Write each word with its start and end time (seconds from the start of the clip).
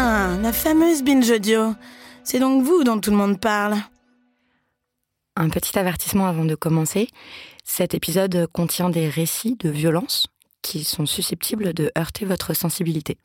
Ah, 0.00 0.36
la 0.40 0.52
fameuse 0.52 1.02
binge 1.02 1.28
audio. 1.28 1.74
C'est 2.22 2.38
donc 2.38 2.62
vous 2.62 2.84
dont 2.84 3.00
tout 3.00 3.10
le 3.10 3.16
monde 3.16 3.40
parle. 3.40 3.74
Un 5.34 5.48
petit 5.48 5.76
avertissement 5.76 6.28
avant 6.28 6.44
de 6.44 6.54
commencer. 6.54 7.08
Cet 7.64 7.94
épisode 7.94 8.46
contient 8.52 8.90
des 8.90 9.08
récits 9.08 9.56
de 9.58 9.68
violence 9.68 10.28
qui 10.62 10.84
sont 10.84 11.04
susceptibles 11.04 11.74
de 11.74 11.90
heurter 11.98 12.26
votre 12.26 12.54
sensibilité. 12.54 13.18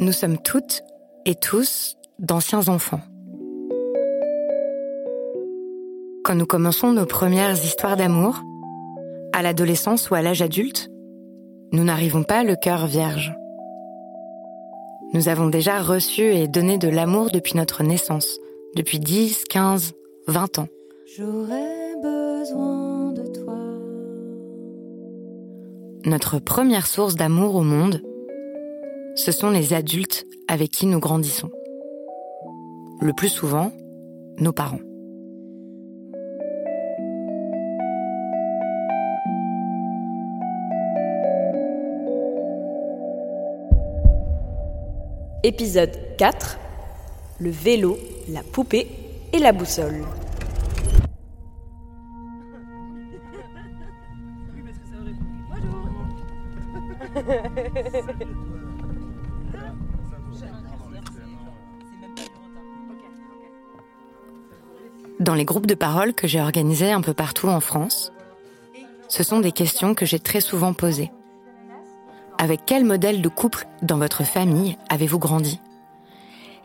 Nous 0.00 0.12
sommes 0.12 0.38
toutes 0.38 0.84
et 1.26 1.34
tous 1.34 1.96
d'anciens 2.20 2.68
enfants. 2.68 3.00
Quand 6.22 6.36
nous 6.36 6.46
commençons 6.46 6.92
nos 6.92 7.04
premières 7.04 7.54
histoires 7.64 7.96
d'amour, 7.96 8.40
à 9.32 9.42
l'adolescence 9.42 10.08
ou 10.08 10.14
à 10.14 10.22
l'âge 10.22 10.40
adulte, 10.40 10.88
nous 11.72 11.82
n'arrivons 11.82 12.22
pas 12.22 12.44
le 12.44 12.54
cœur 12.54 12.86
vierge. 12.86 13.34
Nous 15.14 15.28
avons 15.28 15.48
déjà 15.48 15.82
reçu 15.82 16.22
et 16.22 16.46
donné 16.46 16.78
de 16.78 16.88
l'amour 16.88 17.30
depuis 17.32 17.56
notre 17.56 17.82
naissance, 17.82 18.38
depuis 18.76 19.00
10, 19.00 19.46
15, 19.50 19.94
20 20.28 20.60
ans. 20.60 20.68
J'aurais 21.16 21.96
besoin 22.00 23.12
de 23.14 23.26
toi. 23.32 23.58
Notre 26.06 26.38
première 26.38 26.86
source 26.86 27.16
d'amour 27.16 27.56
au 27.56 27.62
monde, 27.62 28.00
ce 29.18 29.32
sont 29.32 29.50
les 29.50 29.74
adultes 29.74 30.24
avec 30.46 30.70
qui 30.70 30.86
nous 30.86 31.00
grandissons. 31.00 31.50
Le 33.00 33.12
plus 33.12 33.28
souvent, 33.28 33.72
nos 34.38 34.52
parents. 34.52 34.78
Épisode 45.42 45.98
4 46.16 46.58
Le 47.40 47.50
vélo, 47.50 47.98
la 48.28 48.44
poupée 48.44 48.86
et 49.32 49.38
la 49.38 49.50
boussole. 49.50 50.04
Dans 65.28 65.34
les 65.34 65.44
groupes 65.44 65.66
de 65.66 65.74
parole 65.74 66.14
que 66.14 66.26
j'ai 66.26 66.40
organisés 66.40 66.90
un 66.90 67.02
peu 67.02 67.12
partout 67.12 67.48
en 67.48 67.60
France, 67.60 68.14
ce 69.08 69.22
sont 69.22 69.40
des 69.40 69.52
questions 69.52 69.94
que 69.94 70.06
j'ai 70.06 70.18
très 70.18 70.40
souvent 70.40 70.72
posées. 70.72 71.12
Avec 72.38 72.62
quel 72.64 72.86
modèle 72.86 73.20
de 73.20 73.28
couple 73.28 73.66
dans 73.82 73.98
votre 73.98 74.24
famille 74.24 74.78
avez-vous 74.88 75.18
grandi? 75.18 75.60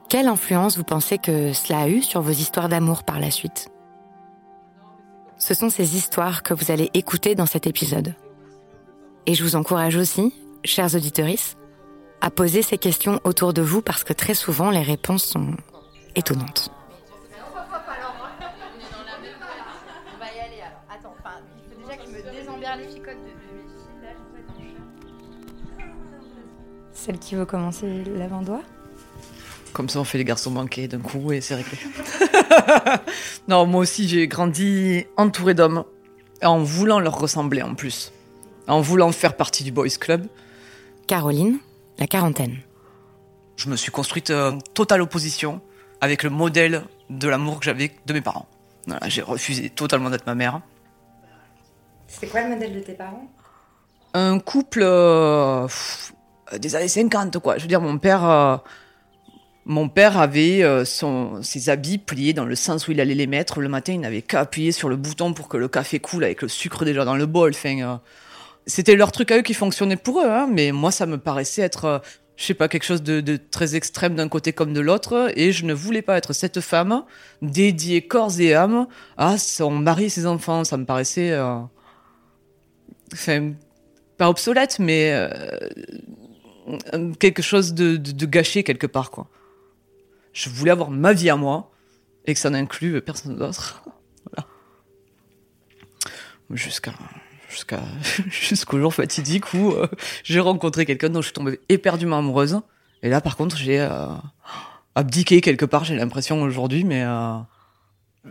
Quelle 0.08 0.30
influence 0.30 0.78
vous 0.78 0.86
pensez 0.86 1.18
que 1.18 1.52
cela 1.52 1.80
a 1.80 1.88
eu 1.90 2.02
sur 2.02 2.22
vos 2.22 2.32
histoires 2.32 2.70
d'amour 2.70 3.04
par 3.04 3.20
la 3.20 3.32
suite? 3.32 3.68
Ce 5.38 5.54
sont 5.54 5.70
ces 5.70 5.98
histoires 5.98 6.42
que 6.42 6.54
vous 6.54 6.72
allez 6.72 6.90
écouter 6.94 7.36
dans 7.36 7.46
cet 7.46 7.68
épisode. 7.68 8.16
Et 9.26 9.34
je 9.34 9.44
vous 9.44 9.58
encourage 9.58 9.98
aussi, 9.98 10.34
chers 10.64 10.96
auditeurs, 10.96 11.28
à 12.22 12.32
poser 12.32 12.62
ces 12.62 12.78
questions 12.78 13.20
autour 13.26 13.52
de 13.52 13.62
vous 13.62 13.82
parce 13.82 14.06
que 14.06 14.14
très 14.14 14.36
souvent 14.36 14.70
les 14.70 14.84
réponses 14.84 15.26
sont 15.26 15.58
étonnantes. 16.16 16.72
Celle 27.06 27.20
qui 27.20 27.36
veut 27.36 27.46
commencer 27.46 27.86
l'avant-doigt 28.16 28.62
Comme 29.74 29.90
ça, 29.90 30.00
on 30.00 30.06
fait 30.06 30.18
les 30.18 30.24
garçons 30.24 30.52
manqués 30.52 30.88
d'un 30.88 31.00
coup 31.00 31.34
et 31.34 31.42
c'est 31.42 31.56
réglé. 31.56 31.78
non, 33.50 33.66
moi 33.66 33.82
aussi, 33.82 34.08
j'ai 34.08 34.26
grandi 34.30 35.06
entouré 35.18 35.54
d'hommes, 35.54 35.84
en 36.42 36.60
voulant 36.60 37.02
leur 37.02 37.20
ressembler 37.20 37.62
en 37.62 37.76
plus, 37.76 38.14
en 38.70 38.80
voulant 38.80 39.12
faire 39.12 39.36
partie 39.36 39.66
du 39.66 39.74
boys 39.74 39.90
club. 40.00 40.28
Caroline, 41.06 41.58
la 42.00 42.08
quarantaine. 42.08 42.60
Je 43.58 43.70
me 43.70 43.76
suis 43.76 43.92
construite 43.92 44.32
en 44.32 44.60
totale 44.60 45.02
opposition 45.02 45.60
avec 46.00 46.24
le 46.24 46.30
modèle 46.30 46.86
de 47.10 47.28
l'amour 47.28 47.60
que 47.60 47.66
j'avais 47.66 47.92
de 48.06 48.14
mes 48.14 48.22
parents. 48.22 48.48
Voilà, 48.88 49.10
j'ai 49.10 49.22
refusé 49.22 49.70
totalement 49.70 50.10
d'être 50.10 50.26
ma 50.26 50.36
mère. 50.36 50.62
C'était 52.08 52.28
quoi 52.28 52.44
le 52.44 52.52
modèle 52.52 52.74
de 52.74 52.80
tes 52.80 52.94
parents? 52.94 53.28
Un 54.14 54.40
couple 54.40 54.84
euh, 54.84 55.68
des 56.58 56.76
années 56.76 56.88
50, 56.88 57.40
quoi. 57.40 57.58
Je 57.58 57.64
veux 57.64 57.68
dire, 57.68 57.82
mon 57.82 57.98
père, 57.98 58.24
euh, 58.30 58.58
mon 59.66 59.90
père 59.90 60.18
avait 60.18 60.64
euh, 60.64 60.86
son, 60.86 61.42
ses 61.42 61.70
habits 61.70 61.98
pliés 61.98 62.34
dans 62.34 62.46
le 62.46 62.56
sens 62.56 62.88
où 62.88 62.92
il 62.92 63.00
allait 63.00 63.16
les 63.16 63.28
mettre. 63.28 63.62
Le 63.62 63.70
matin, 63.70 63.94
il 63.94 64.02
n'avait 64.02 64.22
qu'à 64.22 64.42
appuyer 64.42 64.72
sur 64.72 64.90
le 64.90 64.96
bouton 64.96 65.34
pour 65.34 65.48
que 65.48 65.58
le 65.58 65.68
café 65.68 66.00
coule 66.00 66.24
avec 66.24 66.42
le 66.42 66.48
sucre 66.48 66.86
déjà 66.86 67.06
dans 67.06 67.16
le 67.16 67.26
bol. 67.26 67.52
Enfin, 67.52 67.80
euh, 67.80 67.96
c'était 68.66 68.96
leur 68.96 69.12
truc 69.12 69.32
à 69.32 69.38
eux 69.38 69.42
qui 69.42 69.54
fonctionnait 69.54 69.96
pour 69.96 70.22
eux, 70.22 70.30
hein, 70.30 70.48
mais 70.52 70.72
moi, 70.72 70.92
ça 70.92 71.06
me 71.06 71.18
paraissait 71.18 71.62
être, 71.62 71.86
euh, 71.86 72.00
je 72.36 72.46
sais 72.46 72.54
pas, 72.54 72.68
quelque 72.68 72.84
chose 72.84 73.04
de, 73.04 73.22
de 73.22 73.38
très 73.38 73.76
extrême 73.76 74.16
d'un 74.16 74.28
côté 74.28 74.54
comme 74.54 74.74
de 74.74 74.82
l'autre, 74.82 75.32
et 75.36 75.52
je 75.52 75.66
ne 75.66 75.74
voulais 75.74 76.02
pas 76.02 76.18
être 76.18 76.34
cette 76.34 76.62
femme 76.62 77.04
dédiée 77.42 78.02
corps 78.02 78.40
et 78.40 78.54
âme 78.54 78.88
à 79.18 79.38
son 79.38 79.72
mari 79.72 80.06
et 80.06 80.10
ses 80.10 80.26
enfants. 80.26 80.64
Ça 80.64 80.78
me 80.78 80.86
paraissait, 80.86 81.32
euh, 81.32 81.60
enfin, 83.14 83.54
pas 84.18 84.30
obsolète, 84.30 84.80
mais 84.80 85.12
euh, 85.14 85.30
quelque 87.20 87.42
chose 87.42 87.74
de, 87.74 88.26
gâché 88.26 88.64
quelque 88.64 88.88
part, 88.88 89.12
quoi. 89.12 89.28
Je 90.34 90.50
voulais 90.50 90.72
avoir 90.72 90.90
ma 90.90 91.14
vie 91.14 91.30
à 91.30 91.36
moi 91.36 91.72
et 92.26 92.34
que 92.34 92.40
ça 92.40 92.50
n'inclue 92.50 93.02
personne 93.02 93.36
d'autre. 93.38 93.84
Jusqu'à 96.50 96.94
jusqu'à 97.50 97.82
jusqu'au 98.30 98.80
jour 98.80 98.94
fatidique 98.94 99.54
où 99.54 99.72
euh, 99.72 99.88
j'ai 100.24 100.40
rencontré 100.40 100.86
quelqu'un 100.86 101.10
dont 101.10 101.22
je 101.22 101.28
suis 101.28 101.34
tombée 101.34 101.60
éperdument 101.70 102.20
amoureuse. 102.20 102.60
Et 103.02 103.10
là, 103.10 103.22
par 103.22 103.38
contre, 103.38 103.58
j'ai 103.58 103.80
euh, 103.80 104.08
abdiqué 104.96 105.42
quelque 105.42 105.66
part. 105.66 105.84
J'ai 105.84 105.96
l'impression 105.96 106.42
aujourd'hui, 106.42 106.84
mais 106.84 107.04
euh, 107.04 107.38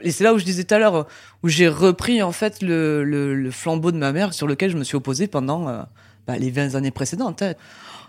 et 0.00 0.10
c'est 0.10 0.25
là 0.25 0.32
où 0.32 0.38
je 0.38 0.44
disais 0.44 0.64
tout 0.64 0.75
à 0.75 0.78
l'heure 0.78 1.06
où 1.43 1.49
j'ai 1.49 1.69
repris 1.69 2.22
en 2.22 2.32
fait 2.32 2.62
le, 2.62 3.50
flambeau 3.50 3.93
de 3.93 3.99
ma 3.99 4.12
mère 4.12 4.32
sur 4.32 4.46
lequel 4.46 4.70
je 4.70 4.76
me 4.76 4.85
suis 4.85 4.96
opposée 4.96 5.26
pendant 5.26 5.69
euh, 5.69 5.82
bah, 6.26 6.38
les 6.38 6.50
20 6.50 6.75
années 6.75 6.90
précédentes. 6.90 7.43
Hein. 7.43 7.55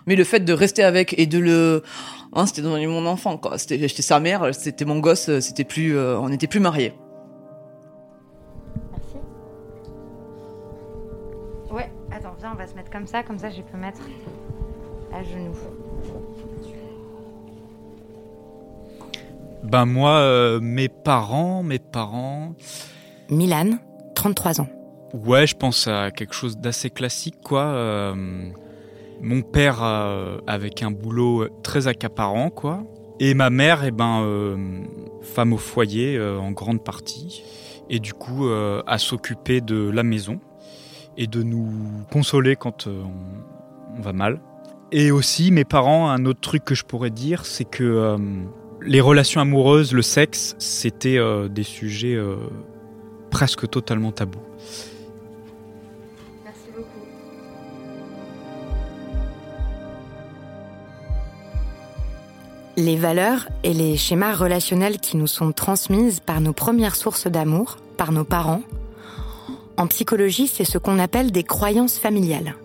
Mais 0.06 0.16
le 0.16 0.24
fait 0.24 0.40
de 0.40 0.52
rester 0.52 0.82
avec 0.82 1.18
et 1.18 1.26
de 1.26 1.38
le, 1.38 1.82
hein, 2.32 2.46
c'était 2.46 2.62
devenu 2.62 2.86
mon 2.86 3.06
enfant 3.06 3.36
quoi. 3.38 3.58
C'était, 3.58 3.78
j'étais 3.88 4.02
sa 4.02 4.20
mère, 4.20 4.54
c'était 4.54 4.84
mon 4.84 4.98
gosse, 4.98 5.38
c'était 5.40 5.64
plus, 5.64 5.96
euh, 5.96 6.18
on 6.18 6.28
n'était 6.28 6.46
plus 6.46 6.60
mariés. 6.60 6.92
Merci. 8.90 9.16
Ouais, 11.70 11.90
attends, 12.10 12.34
viens, 12.38 12.52
on 12.52 12.56
va 12.56 12.66
se 12.66 12.74
mettre 12.74 12.90
comme 12.90 13.06
ça, 13.06 13.22
comme 13.22 13.38
ça 13.38 13.50
je 13.50 13.62
peux 13.62 13.78
mettre 13.78 14.00
à 15.12 15.22
genoux. 15.22 15.56
Ben 19.64 19.86
moi, 19.86 20.18
euh, 20.18 20.60
mes 20.60 20.90
parents, 20.90 21.62
mes 21.62 21.78
parents. 21.78 22.54
Milan, 23.30 23.78
33 24.14 24.60
ans. 24.60 24.68
Ouais, 25.14 25.46
je 25.46 25.56
pense 25.56 25.88
à 25.88 26.10
quelque 26.10 26.34
chose 26.34 26.58
d'assez 26.58 26.90
classique, 26.90 27.36
quoi. 27.42 27.62
Euh, 27.62 28.50
mon 29.20 29.42
père 29.42 29.82
euh, 29.82 30.38
avec 30.46 30.82
un 30.82 30.90
boulot 30.90 31.48
très 31.62 31.88
accaparant, 31.88 32.50
quoi. 32.50 32.84
Et 33.20 33.34
ma 33.34 33.50
mère, 33.50 33.84
eh 33.84 33.90
ben, 33.90 34.22
euh, 34.22 34.56
femme 35.22 35.52
au 35.52 35.58
foyer 35.58 36.16
euh, 36.16 36.38
en 36.38 36.50
grande 36.52 36.82
partie. 36.82 37.42
et 37.90 37.98
du 38.00 38.14
coup 38.14 38.48
à 38.48 38.96
s'occuper 38.96 39.60
de 39.60 39.90
la 39.90 40.02
maison 40.02 40.40
et 41.18 41.26
de 41.26 41.42
nous 41.42 41.70
consoler 42.10 42.56
quand 42.56 42.86
on, 42.86 44.00
va 44.00 44.14
mal. 44.14 44.40
Et 44.90 45.10
aussi 45.10 45.50
mes 45.50 45.64
parents, 45.64 46.08
un 46.08 46.24
autre 46.24 46.40
truc 46.40 46.64
que 46.64 46.74
je 46.74 46.84
pourrais 46.84 47.10
dire, 47.10 47.44
c'est 47.44 47.66
que 47.66 48.16
les 48.80 49.02
relations 49.02 49.42
amoureuses, 49.42 49.92
le 49.92 50.00
sexe, 50.00 50.56
c'était 50.58 51.18
des 51.50 51.62
sujets 51.62 52.18
presque 53.30 53.68
totalement 53.68 54.12
tabous. 54.12 54.40
Les 62.76 62.96
valeurs 62.96 63.48
et 63.62 63.72
les 63.72 63.96
schémas 63.96 64.34
relationnels 64.34 64.98
qui 64.98 65.16
nous 65.16 65.28
sont 65.28 65.52
transmises 65.52 66.18
par 66.18 66.40
nos 66.40 66.52
premières 66.52 66.96
sources 66.96 67.28
d'amour, 67.28 67.76
par 67.96 68.10
nos 68.10 68.24
parents, 68.24 68.62
en 69.76 69.86
psychologie, 69.86 70.48
c'est 70.48 70.64
ce 70.64 70.78
qu'on 70.78 70.98
appelle 70.98 71.30
des 71.30 71.44
croyances 71.44 71.98
familiales. 71.98 72.56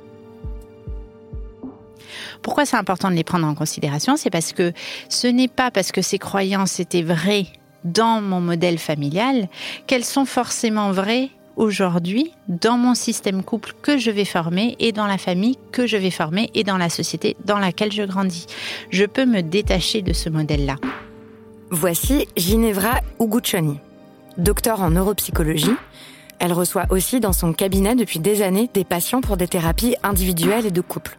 Pourquoi 2.41 2.65
c'est 2.65 2.77
important 2.77 3.09
de 3.09 3.15
les 3.15 3.23
prendre 3.23 3.45
en 3.45 3.53
considération? 3.53 4.15
C'est 4.15 4.29
parce 4.29 4.53
que 4.53 4.73
ce 5.09 5.27
n'est 5.27 5.47
pas 5.47 5.71
parce 5.71 5.91
que 5.91 6.01
ces 6.01 6.17
croyances 6.17 6.79
étaient 6.79 7.03
vraies 7.03 7.47
dans 7.83 8.21
mon 8.21 8.41
modèle 8.41 8.79
familial 8.79 9.47
qu'elles 9.88 10.05
sont 10.05 10.25
forcément 10.25 10.91
vraies 10.91 11.29
aujourd'hui 11.59 12.31
dans 12.47 12.77
mon 12.77 12.95
système 12.95 13.44
couple 13.44 13.73
que 13.83 14.00
je 14.00 14.09
vais 14.09 14.25
former 14.25 14.75
et 14.79 14.91
dans 14.91 15.06
la 15.06 15.19
famille 15.19 15.59
que 15.71 15.85
je 15.85 15.97
vais 15.97 16.09
former 16.09 16.50
et 16.56 16.63
dans 16.63 16.77
la 16.77 16.89
société 16.89 17.35
dans 17.45 17.59
laquelle 17.59 17.91
je 17.91 18.03
grandis. 18.03 18.47
Je 18.89 19.06
peux 19.06 19.25
me 19.25 19.41
détacher 19.41 20.01
de 20.01 20.13
ce 20.13 20.29
modèle-là. 20.29 20.77
Voici 21.69 22.27
Ginevra 22.35 23.01
Uguccioni, 23.19 23.79
docteur 24.38 24.81
en 24.81 24.89
neuropsychologie. 24.89 25.75
Elle 26.39 26.53
reçoit 26.53 26.85
aussi 26.89 27.19
dans 27.19 27.33
son 27.33 27.53
cabinet 27.53 27.95
depuis 27.95 28.19
des 28.19 28.41
années 28.41 28.69
des 28.73 28.85
patients 28.85 29.21
pour 29.21 29.35
des 29.35 29.47
thérapies 29.47 29.95
individuelles 30.01 30.65
et 30.65 30.71
de 30.71 30.81
couple. 30.81 31.17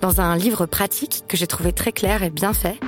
Dans 0.00 0.20
un 0.20 0.36
livre 0.36 0.66
pratique 0.66 1.24
que 1.26 1.36
j'ai 1.36 1.48
trouvé 1.48 1.72
très 1.72 1.90
clair 1.90 2.22
et 2.22 2.30
bien 2.30 2.52
fait, 2.52 2.78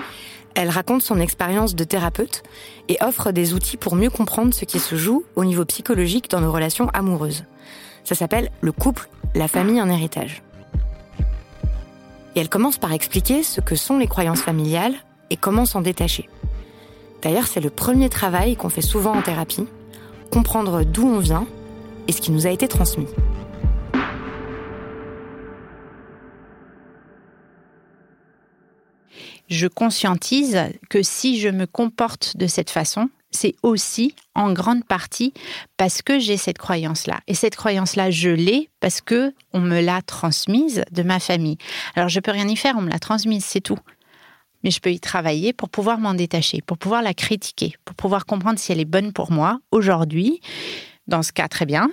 elle 0.55 0.69
raconte 0.69 1.03
son 1.03 1.21
expérience 1.21 1.75
de 1.75 1.85
thérapeute 1.85 2.43
et 2.89 2.97
offre 3.01 3.31
des 3.33 3.55
outils 3.55 3.77
pour 3.77 3.95
mieux 3.95 4.11
comprendre 4.11 4.53
ce 4.55 4.65
qui 4.65 4.79
se 4.79 4.97
joue 4.97 5.25
au 5.37 5.45
niveau 5.45 5.65
psychologique 5.65 6.31
dans 6.31 6.41
nos 6.41 6.53
relations 6.53 6.89
amoureuses. 6.91 7.45
Ça 8.05 8.15
s'appelle 8.15 8.51
le 8.61 8.73
couple, 8.73 9.09
la 9.35 9.49
famille, 9.49 9.79
un 9.79 9.89
héritage. 9.89 10.43
Et 12.35 12.41
elle 12.41 12.49
commence 12.49 12.79
par 12.79 12.93
expliquer 12.93 13.43
ce 13.43 13.61
que 13.61 13.77
sont 13.77 13.99
les 13.99 14.07
croyances 14.07 14.43
familiales 14.43 14.95
et 15.31 15.37
comment 15.37 15.67
s'en 15.67 15.81
détacher. 15.81 16.29
D'ailleurs, 17.23 17.47
c'est 17.47 17.61
le 17.61 17.71
premier 17.71 18.09
travail 18.09 18.57
qu'on 18.57 18.69
fait 18.69 18.83
souvent 18.83 19.15
en 19.17 19.23
thérapie, 19.23 19.67
comprendre 20.31 20.85
d'où 20.85 21.07
on 21.07 21.19
vient 21.19 21.47
et 22.09 22.13
ce 22.13 22.21
qui 22.21 22.33
nous 22.33 22.47
a 22.47 22.51
été 22.51 22.67
transmis. 22.67 23.07
Je 29.51 29.67
conscientise 29.67 30.59
que 30.89 31.03
si 31.03 31.39
je 31.41 31.49
me 31.49 31.67
comporte 31.67 32.37
de 32.37 32.47
cette 32.47 32.71
façon, 32.71 33.11
c'est 33.33 33.55
aussi 33.63 34.15
en 34.35 34.53
grande 34.53 34.85
partie 34.85 35.33
parce 35.77 36.03
que 36.03 36.19
j'ai 36.19 36.37
cette 36.37 36.59
croyance-là. 36.59 37.21
Et 37.27 37.35
cette 37.35 37.57
croyance-là, 37.57 38.11
je 38.11 38.31
l'ai 38.31 38.71
parce 38.81 39.01
que 39.01 39.35
on 39.53 39.61
me 39.61 39.81
l'a 39.81 40.03
transmise 40.03 40.85
de 40.91 41.03
ma 41.03 41.21
famille. 41.21 41.59
Alors 41.95 42.09
je 42.09 42.21
peux 42.21 42.31
rien 42.31 42.49
y 42.49 42.57
faire, 42.57 42.77
on 42.77 42.83
me 42.83 42.91
l'a 42.91 42.99
transmise, 42.99 43.45
c'est 43.45 43.61
tout. 43.61 43.79
Mais 44.63 44.71
je 44.71 44.81
peux 44.81 44.93
y 44.93 45.01
travailler 45.01 45.53
pour 45.53 45.69
pouvoir 45.69 45.99
m'en 45.99 46.15
détacher, 46.15 46.61
pour 46.61 46.79
pouvoir 46.79 47.03
la 47.03 47.15
critiquer, 47.15 47.75
pour 47.85 47.97
pouvoir 47.97 48.27
comprendre 48.27 48.59
si 48.59 48.73
elle 48.73 48.81
est 48.81 48.85
bonne 48.85 49.13
pour 49.13 49.33
moi 49.33 49.61
aujourd'hui. 49.71 50.41
Dans 51.07 51.23
ce 51.23 51.33
cas, 51.33 51.49
très 51.49 51.67
bien, 51.67 51.91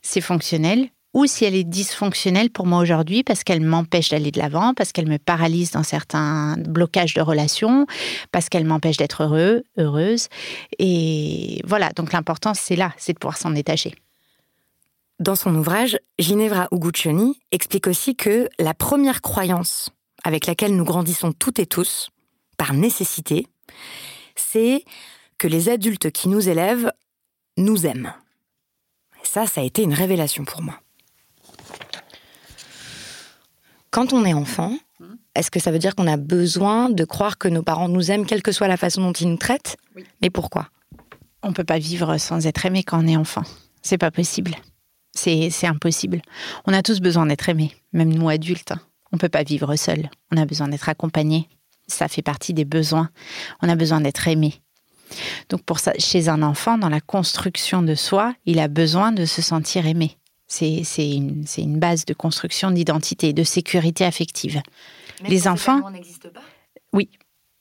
c'est 0.00 0.20
fonctionnel 0.20 0.88
ou 1.14 1.26
si 1.26 1.44
elle 1.44 1.54
est 1.54 1.64
dysfonctionnelle 1.64 2.50
pour 2.50 2.66
moi 2.66 2.80
aujourd'hui 2.80 3.22
parce 3.22 3.44
qu'elle 3.44 3.60
m'empêche 3.60 4.10
d'aller 4.10 4.30
de 4.30 4.38
l'avant, 4.38 4.74
parce 4.74 4.92
qu'elle 4.92 5.08
me 5.08 5.18
paralyse 5.18 5.70
dans 5.70 5.84
certains 5.84 6.56
blocages 6.58 7.14
de 7.14 7.22
relations, 7.22 7.86
parce 8.32 8.48
qu'elle 8.48 8.64
m'empêche 8.64 8.96
d'être 8.96 9.22
heureux, 9.22 9.62
heureuse. 9.78 10.28
Et 10.78 11.62
voilà, 11.64 11.90
donc 11.90 12.12
l'important, 12.12 12.52
c'est 12.52 12.76
là, 12.76 12.92
c'est 12.98 13.14
de 13.14 13.18
pouvoir 13.18 13.38
s'en 13.38 13.50
détacher. 13.50 13.94
Dans 15.20 15.36
son 15.36 15.54
ouvrage, 15.54 15.98
Ginevra 16.18 16.66
Uguccioni 16.72 17.38
explique 17.52 17.86
aussi 17.86 18.16
que 18.16 18.48
la 18.58 18.74
première 18.74 19.22
croyance 19.22 19.90
avec 20.24 20.46
laquelle 20.46 20.74
nous 20.74 20.84
grandissons 20.84 21.32
toutes 21.32 21.60
et 21.60 21.66
tous, 21.66 22.10
par 22.56 22.72
nécessité, 22.72 23.46
c'est 24.34 24.84
que 25.38 25.46
les 25.46 25.68
adultes 25.68 26.10
qui 26.10 26.28
nous 26.28 26.48
élèvent 26.48 26.90
nous 27.56 27.86
aiment. 27.86 28.12
Et 29.22 29.26
ça, 29.26 29.46
ça 29.46 29.60
a 29.60 29.64
été 29.64 29.82
une 29.82 29.94
révélation 29.94 30.44
pour 30.44 30.62
moi. 30.62 30.80
Quand 33.94 34.12
on 34.12 34.24
est 34.24 34.34
enfant, 34.34 34.76
est-ce 35.36 35.52
que 35.52 35.60
ça 35.60 35.70
veut 35.70 35.78
dire 35.78 35.94
qu'on 35.94 36.08
a 36.08 36.16
besoin 36.16 36.90
de 36.90 37.04
croire 37.04 37.38
que 37.38 37.46
nos 37.46 37.62
parents 37.62 37.88
nous 37.88 38.10
aiment, 38.10 38.26
quelle 38.26 38.42
que 38.42 38.50
soit 38.50 38.66
la 38.66 38.76
façon 38.76 39.02
dont 39.02 39.12
ils 39.12 39.28
nous 39.28 39.36
traitent 39.36 39.76
Mais 40.20 40.30
pourquoi 40.30 40.68
On 41.44 41.50
ne 41.50 41.54
peut 41.54 41.62
pas 41.62 41.78
vivre 41.78 42.18
sans 42.18 42.44
être 42.44 42.66
aimé 42.66 42.82
quand 42.82 43.04
on 43.04 43.06
est 43.06 43.16
enfant. 43.16 43.44
C'est 43.82 43.96
pas 43.96 44.10
possible. 44.10 44.56
C'est 45.14 45.48
impossible. 45.68 46.22
On 46.66 46.72
a 46.72 46.82
tous 46.82 46.98
besoin 46.98 47.26
d'être 47.26 47.48
aimés, 47.48 47.70
même 47.92 48.12
nous 48.12 48.28
adultes. 48.28 48.72
On 49.12 49.16
ne 49.16 49.20
peut 49.20 49.28
pas 49.28 49.44
vivre 49.44 49.76
seul. 49.76 50.10
On 50.32 50.38
a 50.38 50.44
besoin 50.44 50.66
d'être 50.66 50.88
accompagné. 50.88 51.48
Ça 51.86 52.08
fait 52.08 52.20
partie 52.20 52.52
des 52.52 52.64
besoins. 52.64 53.10
On 53.62 53.68
a 53.68 53.76
besoin 53.76 54.00
d'être 54.00 54.26
aimé. 54.26 54.54
Donc 55.50 55.62
pour 55.62 55.78
ça, 55.78 55.92
chez 55.98 56.28
un 56.28 56.42
enfant, 56.42 56.78
dans 56.78 56.88
la 56.88 57.00
construction 57.00 57.80
de 57.80 57.94
soi, 57.94 58.34
il 58.44 58.58
a 58.58 58.66
besoin 58.66 59.12
de 59.12 59.24
se 59.24 59.40
sentir 59.40 59.86
aimé. 59.86 60.18
C'est 60.54 61.10
une, 61.10 61.44
une, 61.58 61.78
base 61.78 62.04
de 62.04 62.14
construction 62.14 62.70
d'identité, 62.70 63.32
de 63.32 63.42
sécurité 63.42 64.04
affective. 64.04 64.62
Même 65.22 65.32
les 65.32 65.40
quand 65.40 65.50
enfants. 65.50 65.76
Cet 65.76 65.84
amour 65.84 65.90
n'existe 65.90 66.28
pas 66.30 66.42
Oui. 66.92 67.08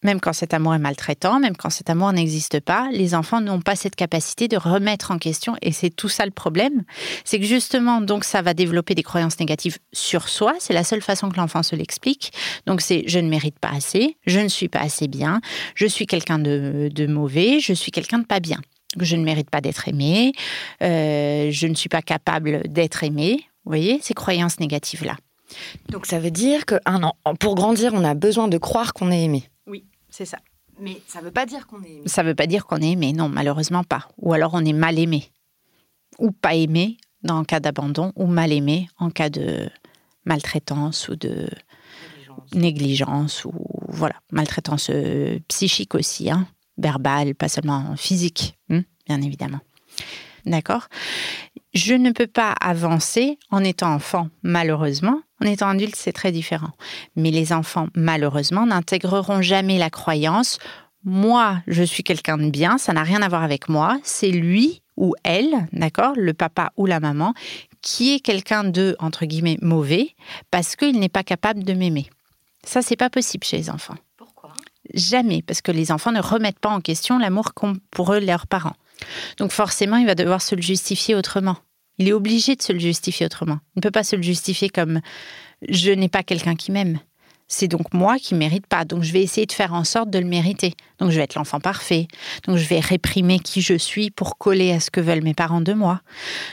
Même 0.03 0.19
quand 0.19 0.33
cet 0.33 0.53
amour 0.53 0.75
est 0.75 0.79
maltraitant, 0.79 1.39
même 1.39 1.55
quand 1.55 1.69
cet 1.69 1.89
amour 1.89 2.11
n'existe 2.11 2.59
pas, 2.59 2.89
les 2.91 3.15
enfants 3.15 3.39
n'ont 3.39 3.61
pas 3.61 3.77
cette 3.77 3.95
capacité 3.95 4.49
de 4.49 4.57
remettre 4.57 5.11
en 5.11 5.17
question. 5.17 5.55
Et 5.61 5.71
c'est 5.71 5.89
tout 5.89 6.09
ça 6.09 6.25
le 6.25 6.31
problème. 6.31 6.83
C'est 7.23 7.39
que 7.39 7.45
justement, 7.45 8.01
donc, 8.01 8.25
ça 8.25 8.41
va 8.41 8.53
développer 8.53 8.95
des 8.95 9.03
croyances 9.03 9.39
négatives 9.39 9.77
sur 9.93 10.27
soi. 10.27 10.55
C'est 10.59 10.73
la 10.73 10.83
seule 10.83 11.01
façon 11.01 11.29
que 11.29 11.37
l'enfant 11.37 11.63
se 11.63 11.75
l'explique. 11.77 12.33
Donc, 12.65 12.81
c'est 12.81 13.05
je 13.07 13.19
ne 13.19 13.29
mérite 13.29 13.59
pas 13.59 13.69
assez, 13.69 14.17
je 14.27 14.41
ne 14.41 14.49
suis 14.49 14.67
pas 14.67 14.81
assez 14.81 15.07
bien, 15.07 15.39
je 15.75 15.87
suis 15.87 16.05
quelqu'un 16.05 16.37
de, 16.37 16.89
de 16.93 17.07
mauvais, 17.07 17.61
je 17.61 17.71
suis 17.71 17.91
quelqu'un 17.91 18.19
de 18.19 18.25
pas 18.25 18.41
bien 18.41 18.59
je 18.99 19.15
ne 19.15 19.23
mérite 19.23 19.49
pas 19.49 19.61
d'être 19.61 19.87
aimé, 19.87 20.33
euh, 20.81 21.49
je 21.51 21.67
ne 21.67 21.75
suis 21.75 21.89
pas 21.89 22.01
capable 22.01 22.67
d'être 22.67 23.03
aimé. 23.03 23.39
Vous 23.65 23.69
voyez, 23.69 23.99
ces 24.01 24.13
croyances 24.13 24.59
négatives-là. 24.59 25.15
Donc 25.89 26.05
ça 26.05 26.19
veut 26.19 26.31
dire 26.31 26.65
que 26.65 26.75
an, 26.85 27.13
pour 27.39 27.55
grandir, 27.55 27.93
on 27.93 28.03
a 28.03 28.13
besoin 28.13 28.47
de 28.47 28.57
croire 28.57 28.93
qu'on 28.93 29.11
est 29.11 29.23
aimé. 29.23 29.43
Oui, 29.67 29.85
c'est 30.09 30.25
ça. 30.25 30.39
Mais 30.79 31.01
ça 31.07 31.19
ne 31.19 31.25
veut 31.25 31.31
pas 31.31 31.45
dire 31.45 31.67
qu'on 31.67 31.81
est 31.83 31.91
aimé. 31.91 32.01
Ça 32.07 32.23
ne 32.23 32.29
veut 32.29 32.35
pas 32.35 32.47
dire 32.47 32.65
qu'on 32.65 32.77
est 32.77 32.91
aimé, 32.91 33.13
non, 33.13 33.29
malheureusement 33.29 33.83
pas. 33.83 34.07
Ou 34.17 34.33
alors 34.33 34.51
on 34.53 34.65
est 34.65 34.73
mal 34.73 34.99
aimé. 34.99 35.29
Ou 36.19 36.31
pas 36.31 36.55
aimé 36.55 36.97
dans 37.23 37.43
cas 37.43 37.59
d'abandon, 37.59 38.11
ou 38.15 38.27
mal 38.27 38.51
aimé 38.51 38.89
en 38.97 39.09
cas 39.09 39.29
de 39.29 39.69
maltraitance 40.25 41.07
ou 41.07 41.15
de 41.15 41.47
négligence, 42.53 42.53
négligence 42.53 43.45
ou 43.45 43.53
voilà, 43.87 44.15
maltraitance 44.31 44.89
euh, 44.89 45.39
psychique 45.47 45.95
aussi. 45.95 46.29
Hein 46.29 46.47
verbal, 46.77 47.35
pas 47.35 47.49
seulement 47.49 47.95
physique, 47.95 48.57
hmm, 48.69 48.81
bien 49.07 49.21
évidemment. 49.21 49.59
D'accord? 50.45 50.87
Je 51.73 51.93
ne 51.93 52.11
peux 52.11 52.27
pas 52.27 52.51
avancer 52.51 53.37
en 53.49 53.63
étant 53.63 53.93
enfant, 53.93 54.27
malheureusement. 54.43 55.21
En 55.41 55.45
étant 55.45 55.69
adulte, 55.69 55.95
c'est 55.95 56.11
très 56.11 56.31
différent. 56.31 56.71
Mais 57.15 57.31
les 57.31 57.53
enfants, 57.53 57.87
malheureusement, 57.95 58.65
n'intégreront 58.65 59.41
jamais 59.41 59.77
la 59.77 59.89
croyance 59.89 60.59
moi, 61.03 61.61
je 61.67 61.83
suis 61.83 62.03
quelqu'un 62.03 62.37
de 62.37 62.49
bien, 62.49 62.77
ça 62.77 62.93
n'a 62.93 63.03
rien 63.03 63.21
à 63.21 63.27
voir 63.27 63.43
avec 63.43 63.67
moi, 63.67 63.99
c'est 64.03 64.31
lui 64.31 64.81
ou 64.95 65.15
elle, 65.23 65.67
d'accord, 65.73 66.13
le 66.15 66.33
papa 66.33 66.71
ou 66.77 66.85
la 66.85 66.99
maman, 66.99 67.33
qui 67.81 68.13
est 68.13 68.19
quelqu'un 68.19 68.63
de, 68.63 68.95
entre 68.99 69.25
guillemets, 69.25 69.57
mauvais, 69.61 70.15
parce 70.49 70.75
qu'il 70.75 70.99
n'est 70.99 71.09
pas 71.09 71.23
capable 71.23 71.63
de 71.63 71.73
m'aimer. 71.73 72.09
Ça, 72.63 72.81
c'est 72.81 72.95
pas 72.95 73.09
possible 73.09 73.43
chez 73.43 73.57
les 73.57 73.69
enfants. 73.69 73.95
Jamais, 74.93 75.41
parce 75.41 75.61
que 75.61 75.71
les 75.71 75.91
enfants 75.91 76.11
ne 76.11 76.21
remettent 76.21 76.59
pas 76.59 76.69
en 76.69 76.81
question 76.81 77.17
l'amour 77.17 77.53
qu'ont 77.53 77.77
pour 77.91 78.13
eux 78.13 78.19
leurs 78.19 78.47
parents. 78.47 78.75
Donc 79.37 79.51
forcément, 79.51 79.97
il 79.97 80.05
va 80.05 80.15
devoir 80.15 80.41
se 80.41 80.55
le 80.55 80.61
justifier 80.61 81.15
autrement. 81.15 81.57
Il 81.99 82.07
est 82.07 82.13
obligé 82.13 82.55
de 82.55 82.61
se 82.61 82.73
le 82.73 82.79
justifier 82.79 83.25
autrement. 83.25 83.59
Il 83.75 83.79
ne 83.79 83.81
peut 83.81 83.91
pas 83.91 84.03
se 84.03 84.15
le 84.15 84.23
justifier 84.23 84.69
comme 84.69 85.01
je 85.67 85.91
n'ai 85.91 86.09
pas 86.09 86.23
quelqu'un 86.23 86.55
qui 86.55 86.71
m'aime. 86.71 86.99
C'est 87.47 87.67
donc 87.67 87.93
moi 87.93 88.17
qui 88.17 88.33
ne 88.33 88.39
mérite 88.39 88.65
pas. 88.65 88.83
Donc 88.83 89.03
je 89.03 89.13
vais 89.13 89.21
essayer 89.21 89.45
de 89.45 89.51
faire 89.51 89.73
en 89.73 89.83
sorte 89.83 90.09
de 90.09 90.17
le 90.17 90.25
mériter. 90.25 90.73
Donc 90.97 91.11
je 91.11 91.17
vais 91.17 91.23
être 91.23 91.35
l'enfant 91.35 91.59
parfait. 91.59 92.07
Donc 92.47 92.57
je 92.57 92.67
vais 92.67 92.79
réprimer 92.79 93.39
qui 93.39 93.61
je 93.61 93.75
suis 93.75 94.09
pour 94.09 94.37
coller 94.37 94.71
à 94.71 94.79
ce 94.79 94.89
que 94.89 95.01
veulent 95.01 95.23
mes 95.23 95.35
parents 95.35 95.61
de 95.61 95.73
moi. 95.73 96.01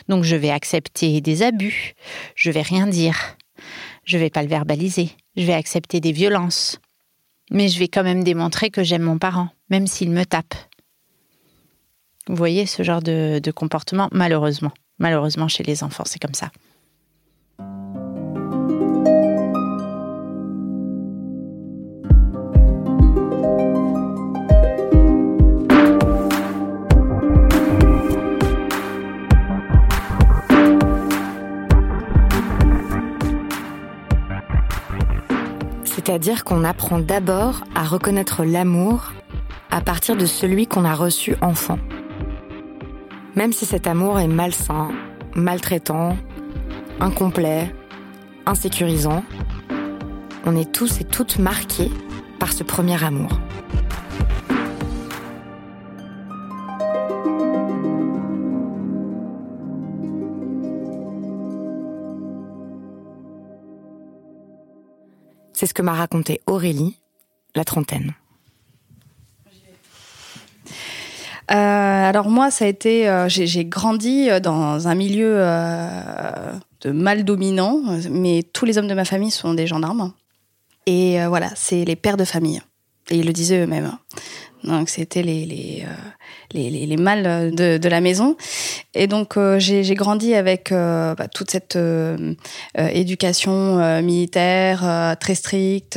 Donc 0.09 0.25
je 0.25 0.37
vais 0.37 0.51
accepter 0.51 1.21
des 1.21 1.43
abus. 1.43 1.95
Je 2.35 2.51
vais 2.51 2.63
rien 2.63 2.87
dire. 2.87 3.17
Je 4.05 4.19
vais 4.19 4.31
pas 4.31 4.43
le 4.43 4.49
verbaliser. 4.49 5.11
Je 5.37 5.45
vais 5.45 5.55
accepter 5.55 6.01
des 6.01 6.13
violences 6.13 6.79
mais 7.51 7.69
je 7.69 7.79
vais 7.79 7.89
quand 7.89 8.03
même 8.03 8.25
démontrer 8.25 8.71
que 8.71 8.83
j'aime 8.83 9.03
mon 9.03 9.19
parent, 9.19 9.49
même 9.69 9.87
s'il 9.87 10.11
me 10.11 10.25
tape. 10.25 10.55
Vous 12.29 12.37
voyez 12.37 12.67
ce 12.67 12.83
genre 12.83 13.03
de, 13.03 13.41
de 13.43 13.51
comportement, 13.51 14.09
malheureusement. 14.13 14.73
Malheureusement, 14.99 15.49
chez 15.49 15.65
les 15.65 15.83
enfants, 15.83 16.05
c'est 16.07 16.21
comme 16.21 16.35
ça. 16.35 16.51
C'est-à-dire 36.03 36.45
qu'on 36.45 36.65
apprend 36.65 36.99
d'abord 36.99 37.63
à 37.75 37.85
reconnaître 37.85 38.43
l'amour 38.43 39.13
à 39.71 39.83
partir 39.83 40.17
de 40.17 40.25
celui 40.25 40.67
qu'on 40.67 40.87
a 40.87 40.95
reçu 40.95 41.37
enfant. 41.43 41.79
Même 43.37 43.53
si 43.53 43.67
cet 43.67 43.87
amour 43.87 44.19
est 44.19 44.27
malsain, 44.27 44.89
maltraitant, 45.35 46.17
incomplet, 47.01 47.75
insécurisant, 48.47 49.23
on 50.47 50.57
est 50.57 50.73
tous 50.73 51.03
et 51.03 51.05
toutes 51.05 51.39
marqués 51.39 51.91
par 52.39 52.55
ce 52.55 52.65
premier 52.65 53.05
amour. 53.05 53.39
C'est 65.61 65.67
ce 65.67 65.75
que 65.75 65.83
m'a 65.83 65.93
raconté 65.93 66.41
Aurélie, 66.47 66.97
la 67.55 67.67
trentaine. 67.67 68.15
Euh, 71.51 71.55
alors 71.55 72.31
moi, 72.31 72.51
ça 72.51 72.65
a 72.65 72.69
été, 72.69 73.07
euh, 73.07 73.29
j'ai 73.29 73.67
grandi 73.67 74.31
euh, 74.31 74.41
dans 74.41 74.89
un 74.89 74.95
milieu 74.95 75.35
de 76.81 76.91
mal 76.91 77.25
dominant, 77.25 77.83
mais 78.09 78.43
tous 78.43 78.65
les 78.65 78.79
hommes 78.79 78.89
de 78.89 78.95
ma 78.95 79.05
famille 79.05 79.31
sont 79.31 79.53
des 79.53 79.67
gendarmes. 79.67 80.15
Et 80.87 81.23
voilà, 81.27 81.51
c'est 81.57 81.85
les 81.85 81.95
pères 81.95 82.17
de 82.17 82.25
famille. 82.25 82.63
Et 83.11 83.19
ils 83.19 83.27
le 83.27 83.35
disaient 83.35 83.63
eux-mêmes. 83.63 83.99
Donc 84.65 84.89
c'était 84.91 85.23
les 85.23 85.47
les, 85.47 85.85
euh, 85.87 85.93
les, 86.53 86.71
les, 86.71 86.87
les, 86.87 86.97
mâles 86.97 87.55
de, 87.55 87.79
de, 87.79 87.89
la 87.89 88.01
maison. 88.01 88.37
Et 88.95 89.07
donc 89.07 89.37
euh, 89.37 89.59
j'ai 89.59 89.95
grandi 89.95 90.35
avec 90.35 90.71
euh, 90.71 91.15
bah, 91.15 91.29
toute 91.29 91.51
cette 91.51 91.79
éducation 92.77 94.01
militaire 94.03 95.17
très 95.21 95.35
stricte, 95.35 95.97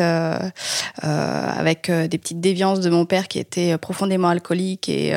avec 1.01 1.91
des 1.91 2.17
petites 2.17 2.39
déviances 2.39 2.79
de 2.79 2.89
mon 2.89 3.05
père 3.05 3.27
qui 3.27 3.39
était 3.39 3.77
profondément 3.77 4.29
alcoolique 4.29 4.89
et 4.89 5.13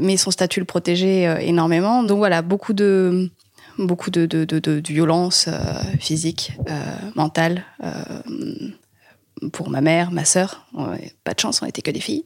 mais 0.00 0.16
son 0.16 0.30
statut 0.30 0.60
le 0.60 0.66
protégeait 0.66 1.46
énormément. 1.46 2.02
Donc 2.02 2.18
voilà, 2.18 2.42
beaucoup 2.42 2.72
de 2.72 3.30
beaucoup 3.78 4.10
de, 4.10 4.26
de, 4.26 4.44
de, 4.44 4.82
violence 4.92 5.48
physique, 6.00 6.52
mentale 7.14 7.64
pour 9.52 9.70
ma 9.70 9.80
mère, 9.80 10.10
ma 10.10 10.24
sœur. 10.24 10.66
Pas 11.24 11.34
de 11.34 11.40
chance, 11.40 11.62
on 11.62 11.66
était 11.66 11.82
que 11.82 11.90
des 11.90 12.00
filles. 12.00 12.24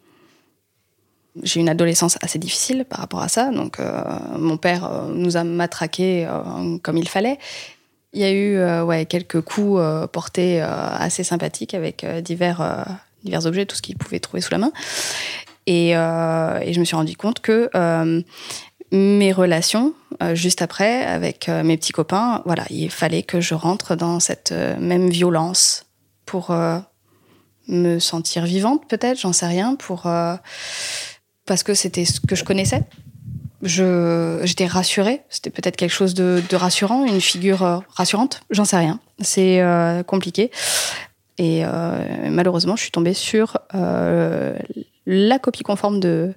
J'ai 1.43 1.61
une 1.61 1.71
adolescence 1.71 2.19
assez 2.21 2.39
difficile 2.39 2.85
par 2.85 3.01
rapport 3.01 3.23
à 3.23 3.29
ça. 3.29 3.51
Donc, 3.51 3.81
euh, 3.81 4.03
mon 4.37 4.59
père 4.59 4.85
euh, 4.85 5.09
nous 5.15 5.39
a 5.39 5.45
matraqués 5.45 6.27
euh, 6.29 6.77
comme 6.83 6.99
il 6.99 7.09
fallait. 7.09 7.39
Il 8.13 8.21
y 8.21 8.25
a 8.25 8.31
eu 8.31 8.83
ouais, 8.83 9.07
quelques 9.07 9.41
coups 9.41 9.81
portés 10.13 10.61
assez 10.61 11.25
sympathiques 11.25 11.73
avec 11.73 12.05
divers, 12.05 12.85
divers 13.25 13.47
objets, 13.47 13.65
tout 13.65 13.75
ce 13.75 13.81
qu'il 13.81 13.97
pouvait 13.97 14.21
trouver 14.21 14.43
sous 14.43 14.53
la 14.53 14.59
main. 14.59 14.71
Et, 15.67 15.93
et, 15.93 16.73
je 16.75 16.79
me 16.79 16.85
suis 16.85 16.95
rendu 16.95 17.17
compte 17.17 17.41
que 17.41 17.71
mes 18.91 19.33
relations, 19.33 19.95
juste 20.35 20.61
après, 20.61 21.07
avec 21.07 21.49
mes 21.49 21.79
petits 21.79 21.95
copains, 21.95 22.43
voilà, 22.45 22.67
il 22.69 22.91
fallait 22.91 23.23
que 23.23 23.41
je 23.41 23.55
rentre 23.55 23.97
dans 23.97 24.21
cette 24.21 24.53
même 24.53 25.09
violence 25.09 25.87
pour 26.27 26.55
me 27.69 27.99
sentir 27.99 28.45
vivante, 28.45 28.87
peut-être, 28.91 29.19
j'en 29.19 29.33
sais 29.33 29.47
rien, 29.47 29.75
pour 29.75 30.07
parce 31.53 31.65
que 31.65 31.75
c'était 31.75 32.07
ce 32.07 32.19
que 32.19 32.35
je 32.35 32.45
connaissais. 32.45 32.83
Je, 33.61 34.41
j'étais 34.45 34.65
rassurée. 34.65 35.21
C'était 35.29 35.51
peut-être 35.51 35.77
quelque 35.77 35.91
chose 35.91 36.15
de, 36.15 36.43
rassurant, 36.55 37.05
une 37.05 37.21
figure 37.21 37.63
euh, 37.63 37.79
rassurante. 37.91 38.41
J'en 38.49 38.65
sais 38.65 38.79
rien. 38.79 39.01
C'est 39.21 39.61
euh, 39.61 40.03
compliqué. 40.03 40.51
Et 41.37 41.63
euh, 41.63 42.31
malheureusement, 42.31 42.75
je 42.75 42.81
suis 42.85 42.91
tombée 42.91 43.13
sur 43.13 43.59
la 43.75 45.39
copie 45.39 45.63
conforme 45.63 46.01
de, 46.01 46.33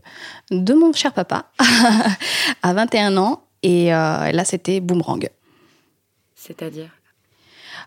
de 0.52 0.74
mon 0.74 0.92
cher 0.92 1.14
papa 1.14 1.46
à 2.62 2.74
21 2.74 3.16
ans. 3.16 3.42
Et 3.64 3.92
là, 3.92 4.44
c'était 4.44 4.82
boomerang. 4.82 5.30
C'est-à-dire? 6.36 6.90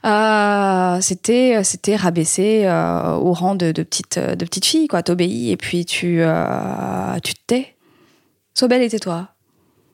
Euh, 0.04 1.00
c'était 1.00 1.64
c'était 1.64 1.96
rabaissé 1.96 2.62
euh, 2.64 3.14
au 3.14 3.32
rang 3.32 3.54
de, 3.54 3.72
petite 3.72 4.18
de 4.18 4.44
petite 4.44 4.64
fille 4.64 4.86
quoi 4.86 5.02
t'obéis 5.02 5.50
et 5.50 5.56
puis 5.56 5.84
tu 5.84 6.18
euh, 6.20 7.18
tu 7.22 7.34
te 7.34 7.40
tais 7.46 7.76
sois 8.54 8.68
belle 8.68 8.82
et 8.82 8.88
tais-toi 8.88 9.28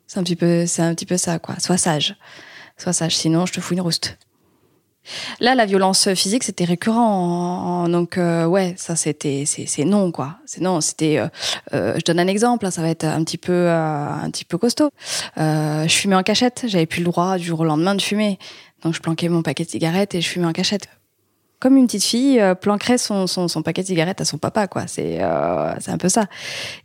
c'est 0.06 0.18
un 0.18 0.23
petit 0.23 0.37
peu 0.37 0.66
c'est 0.66 0.82
un 0.82 0.94
petit 0.94 1.06
peu 1.06 1.16
ça 1.16 1.38
quoi 1.38 1.58
sois 1.58 1.78
sage 1.78 2.16
sois 2.76 2.92
sage 2.92 3.16
sinon 3.16 3.46
je 3.46 3.54
te 3.54 3.61
fous 3.61 3.75
une 3.75 3.80
rouste 3.80 4.18
Là, 5.38 5.54
la 5.54 5.66
violence 5.66 6.14
physique, 6.14 6.44
c'était 6.44 6.64
récurrent. 6.64 7.90
Donc, 7.90 8.16
euh, 8.16 8.46
ouais, 8.46 8.73
ça, 8.78 8.96
c'était, 8.96 9.44
c'est 9.46 9.84
non, 9.84 10.11
quoi. 10.11 10.38
C'est 10.46 10.62
non. 10.62 10.80
C'était. 10.80 11.20
Je 11.73 12.02
donne 12.06 12.20
un 12.20 12.26
exemple. 12.26 12.64
Hein, 12.64 12.70
ça 12.70 12.80
va 12.80 12.88
être 12.88 13.04
un 13.04 13.23
petit 13.23 13.37
peu, 13.37 13.68
un 13.68 14.30
petit 14.30 14.46
peu 14.46 14.56
costaud. 14.56 14.88
je 15.37 15.87
fumais 15.88 16.16
en 16.16 16.23
cachette. 16.23 16.64
J'avais 16.68 16.87
plus 16.87 17.00
le 17.00 17.04
droit 17.04 17.37
du 17.37 17.44
jour 17.44 17.61
au 17.61 17.64
lendemain 17.64 17.94
de 17.94 18.00
fumer. 18.00 18.38
Donc 18.84 18.94
je 18.94 19.00
planquais 19.00 19.28
mon 19.28 19.42
paquet 19.42 19.64
de 19.64 19.70
cigarettes 19.70 20.14
et 20.14 20.20
je 20.20 20.28
fumais 20.28 20.46
en 20.46 20.52
cachette. 20.52 20.88
Comme 21.58 21.78
une 21.78 21.86
petite 21.86 22.04
fille 22.04 22.38
euh, 22.40 22.54
planquerait 22.54 22.98
son, 22.98 23.26
son, 23.26 23.48
son, 23.48 23.62
paquet 23.62 23.80
de 23.80 23.86
cigarettes 23.86 24.20
à 24.20 24.26
son 24.26 24.36
papa, 24.36 24.66
quoi. 24.66 24.86
C'est 24.86 25.18
euh, 25.20 25.72
un 25.86 25.98
peu 25.98 26.10
ça. 26.10 26.26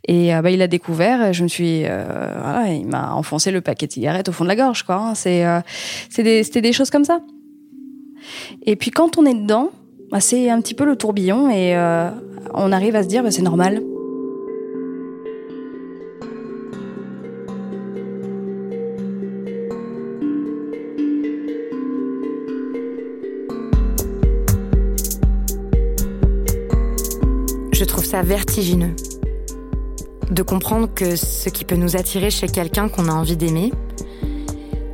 Et 0.08 0.34
euh, 0.34 0.40
bah, 0.40 0.50
il 0.50 0.62
a 0.62 0.68
découvert. 0.68 1.34
Je 1.34 1.42
me 1.42 1.48
suis, 1.48 1.82
voilà, 1.82 2.68
il 2.72 2.86
m'a 2.86 3.12
enfoncé 3.12 3.50
le 3.50 3.60
paquet 3.60 3.86
de 3.86 3.92
cigarettes 3.92 4.30
au 4.30 4.32
fond 4.32 4.44
de 4.44 4.48
la 4.48 4.56
gorge, 4.56 4.84
quoi. 4.84 4.94
Hein. 4.94 5.14
C'est 5.14 5.44
des 6.18 6.42
c'était 6.42 6.62
des 6.62 6.72
choses 6.72 6.88
comme 6.88 7.04
ça. 7.04 7.20
Et 8.64 8.76
puis 8.76 8.90
quand 8.90 9.18
on 9.18 9.26
est 9.26 9.34
dedans, 9.34 9.70
bah, 10.10 10.20
c'est 10.20 10.48
un 10.48 10.60
petit 10.62 10.74
peu 10.74 10.84
le 10.84 10.96
tourbillon 10.96 11.50
et 11.50 11.76
on 12.54 12.72
arrive 12.72 12.96
à 12.96 13.02
se 13.02 13.08
dire 13.08 13.22
bah, 13.22 13.30
c'est 13.30 13.42
normal. 13.42 13.82
Vertigineux. 28.22 28.94
De 30.30 30.42
comprendre 30.42 30.88
que 30.94 31.16
ce 31.16 31.48
qui 31.48 31.64
peut 31.64 31.76
nous 31.76 31.96
attirer 31.96 32.30
chez 32.30 32.46
quelqu'un 32.46 32.88
qu'on 32.88 33.08
a 33.08 33.12
envie 33.12 33.36
d'aimer, 33.36 33.72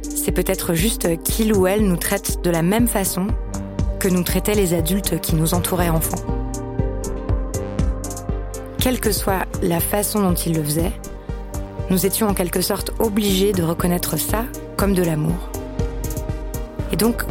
c'est 0.02 0.32
peut-être 0.32 0.74
juste 0.74 1.22
qu'il 1.22 1.54
ou 1.54 1.66
elle 1.66 1.86
nous 1.86 1.96
traite 1.96 2.42
de 2.42 2.50
la 2.50 2.62
même 2.62 2.88
façon 2.88 3.28
que 3.98 4.08
nous 4.08 4.22
traitaient 4.22 4.54
les 4.54 4.74
adultes 4.74 5.20
qui 5.20 5.34
nous 5.34 5.54
entouraient 5.54 5.88
enfants. 5.88 6.24
Quelle 8.78 9.00
que 9.00 9.12
soit 9.12 9.46
la 9.62 9.80
façon 9.80 10.20
dont 10.20 10.34
ils 10.34 10.54
le 10.54 10.62
faisaient, 10.62 10.92
nous 11.90 12.06
étions 12.06 12.28
en 12.28 12.34
quelque 12.34 12.60
sorte 12.60 12.92
obligés 12.98 13.52
de 13.52 13.62
reconnaître 13.62 14.18
ça 14.18 14.44
comme 14.76 14.94
de 14.94 15.02
l'amour. 15.02 15.50
Et 16.92 16.96
donc, 16.96 17.22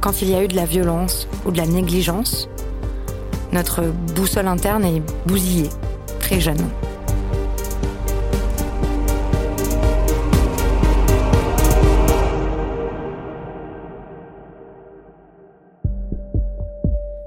quand 0.00 0.22
il 0.22 0.30
y 0.30 0.34
a 0.34 0.42
eu 0.42 0.48
de 0.48 0.56
la 0.56 0.64
violence 0.64 1.28
ou 1.44 1.50
de 1.50 1.58
la 1.58 1.66
négligence, 1.66 2.48
notre 3.52 3.82
boussole 4.14 4.48
interne 4.48 4.84
est 4.84 5.02
bousillée, 5.26 5.70
très 6.20 6.40
jeune. 6.40 6.68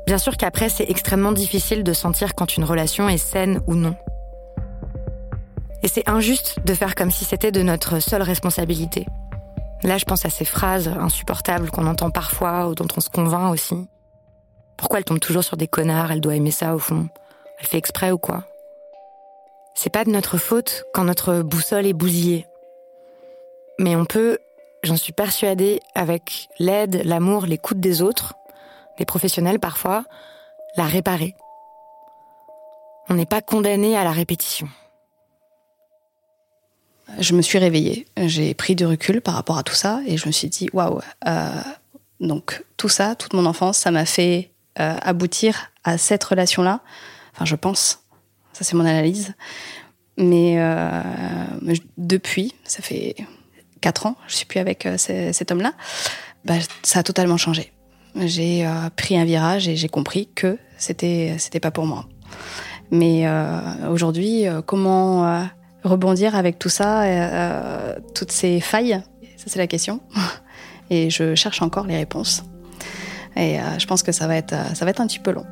Bien 0.06 0.18
sûr 0.18 0.38
qu'après, 0.38 0.70
c'est 0.70 0.90
extrêmement 0.90 1.32
difficile 1.32 1.84
de 1.84 1.92
sentir 1.92 2.36
quand 2.36 2.56
une 2.56 2.64
relation 2.64 3.10
est 3.10 3.18
saine 3.18 3.62
ou 3.66 3.74
non. 3.74 3.96
Et 5.82 5.88
c'est 5.88 6.08
injuste 6.08 6.60
de 6.64 6.74
faire 6.74 6.96
comme 6.96 7.12
si 7.12 7.26
c'était 7.26 7.52
de 7.52 7.62
notre 7.62 8.00
seule 8.00 8.22
responsabilité. 8.22 9.06
Là, 9.84 9.98
je 9.98 10.06
pense 10.06 10.26
à 10.26 10.30
ces 10.30 10.46
phrases 10.46 10.88
insupportables 10.88 11.70
qu'on 11.72 11.88
entend 11.88 12.10
parfois 12.10 12.70
ou 12.70 12.76
dont 12.76 12.88
on 12.96 13.02
se 13.02 13.10
convainc 13.10 13.52
aussi. 13.52 13.90
Pourquoi 14.78 15.00
elle 15.00 15.06
tombe 15.06 15.20
toujours 15.20 15.44
sur 15.44 15.58
des 15.58 15.68
connards? 15.68 16.12
Elle 16.12 16.22
doit 16.22 16.36
aimer 16.36 16.52
ça 16.52 16.76
au 16.76 16.80
fond. 16.80 17.08
Elle 17.60 17.68
fait 17.68 17.78
exprès 17.78 18.12
ou 18.12 18.18
quoi? 18.18 18.46
C'est 19.76 19.90
pas 19.92 20.04
de 20.04 20.10
notre 20.10 20.38
faute 20.38 20.84
quand 20.94 21.04
notre 21.04 21.42
boussole 21.42 21.86
est 21.86 21.94
bousillée. 21.94 22.46
Mais 23.80 23.96
on 23.96 24.06
peut, 24.06 24.38
j'en 24.84 24.98
suis 24.98 25.14
persuadée, 25.14 25.80
avec 25.96 26.50
l'aide, 26.60 27.02
l'amour, 27.06 27.46
l'écoute 27.46 27.80
des 27.80 28.02
autres, 28.02 28.34
des 28.98 29.06
professionnels 29.06 29.60
parfois, 29.60 30.04
la 30.78 30.86
réparer. 30.86 31.36
On 33.10 33.16
n'est 33.16 33.26
pas 33.26 33.42
condamné 33.42 33.98
à 33.98 34.04
la 34.04 34.12
répétition. 34.12 34.70
je 37.20 37.34
me 37.36 37.42
suis 37.42 37.58
réveillée. 37.58 38.08
J'ai 38.18 38.54
pris 38.54 38.76
du 38.76 38.86
recul 38.86 39.22
par 39.22 39.36
rapport 39.36 39.58
à 39.58 39.64
tout 39.64 39.74
ça 39.74 40.02
et 40.06 40.18
je 40.18 40.28
me 40.28 40.32
suis 40.32 40.50
dit 40.50 40.70
waouh. 40.74 41.00
euh, 41.28 41.50
donc 42.20 42.64
tout 42.78 42.90
ça, 42.90 43.16
toute 43.16 43.34
mon 43.34 43.46
enfance, 43.46 43.78
ça 43.78 43.92
m'a 43.92 44.06
fait 44.06 44.52
euh, 44.80 44.96
aboutir 45.02 45.72
à 45.84 45.98
cette 45.98 46.24
relation-là. 46.24 46.82
Enfin, 47.34 47.46
je 47.46 47.56
pense. 47.56 48.04
Ça, 48.54 48.64
c'est 48.64 48.76
mon 48.76 48.86
analyse. 48.86 49.34
Mais 50.18 50.56
euh, 50.58 51.02
depuis, 51.98 52.54
ça 52.64 52.82
fait 52.82 53.16
quatre 53.82 54.06
ans, 54.06 54.16
je 54.28 54.36
suis 54.36 54.46
plus 54.46 54.60
avec 54.60 54.86
euh, 54.86 54.98
ce- 54.98 55.32
cet 55.34 55.52
homme-là. 55.52 55.74
Bah, 56.46 56.56
ça 56.84 57.00
a 57.00 57.04
totalement 57.04 57.38
changé. 57.38 57.72
J'ai 58.16 58.64
pris 58.96 59.18
un 59.18 59.26
virage 59.26 59.68
et 59.68 59.76
j'ai 59.76 59.90
compris 59.90 60.30
que 60.36 60.60
c'était 60.78 61.36
c'était 61.40 61.60
pas 61.60 61.72
pour 61.72 61.88
moi. 61.88 62.06
Mais 62.92 63.26
aujourd'hui, 63.90 64.46
comment 64.68 65.48
rebondir 65.84 66.36
avec 66.36 66.60
tout 66.60 66.70
ça, 66.70 67.06
toutes 68.14 68.32
ces 68.32 68.60
failles? 68.60 69.02
Ça, 69.38 69.46
c'est 69.48 69.58
la 69.58 69.66
question. 69.66 70.00
Et 70.92 71.10
je 71.10 71.34
cherche 71.34 71.64
encore 71.64 71.88
les 71.88 71.96
réponses. 71.98 72.44
Et 73.36 73.60
euh, 73.60 73.80
je 73.80 73.88
pense 73.88 74.04
que 74.04 74.12
ça 74.12 74.28
va 74.28 74.36
être, 74.36 74.54
euh, 74.54 74.74
ça 74.74 74.86
va 74.86 74.92
être 74.92 75.02
un 75.02 75.08
petit 75.08 75.20
peu 75.20 75.32
long. 75.32 75.46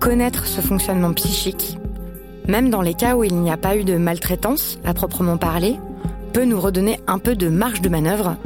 Connaître 0.00 0.46
ce 0.46 0.62
fonctionnement 0.62 1.12
psychique, 1.12 1.78
même 2.48 2.70
dans 2.70 2.82
les 2.82 2.94
cas 2.94 3.14
où 3.14 3.24
il 3.24 3.36
n'y 3.36 3.50
a 3.50 3.58
pas 3.58 3.76
eu 3.76 3.84
de 3.84 3.96
maltraitance 3.96 4.78
à 4.84 4.94
proprement 4.94 5.36
parler, 5.36 5.76
peut 6.32 6.44
nous 6.44 6.60
redonner 6.60 6.98
un 7.06 7.18
peu 7.18 7.36
de 7.36 7.48
marge 7.48 7.82
de 7.82 7.88
manœuvre 7.88 8.36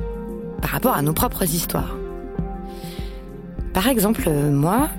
par 0.61 0.71
rapport 0.71 0.95
à 0.95 1.03
nos 1.03 1.13
propres 1.13 1.45
histoires. 1.45 1.97
Par 3.73 3.89
exemple, 3.89 4.29
moi, 4.31 4.91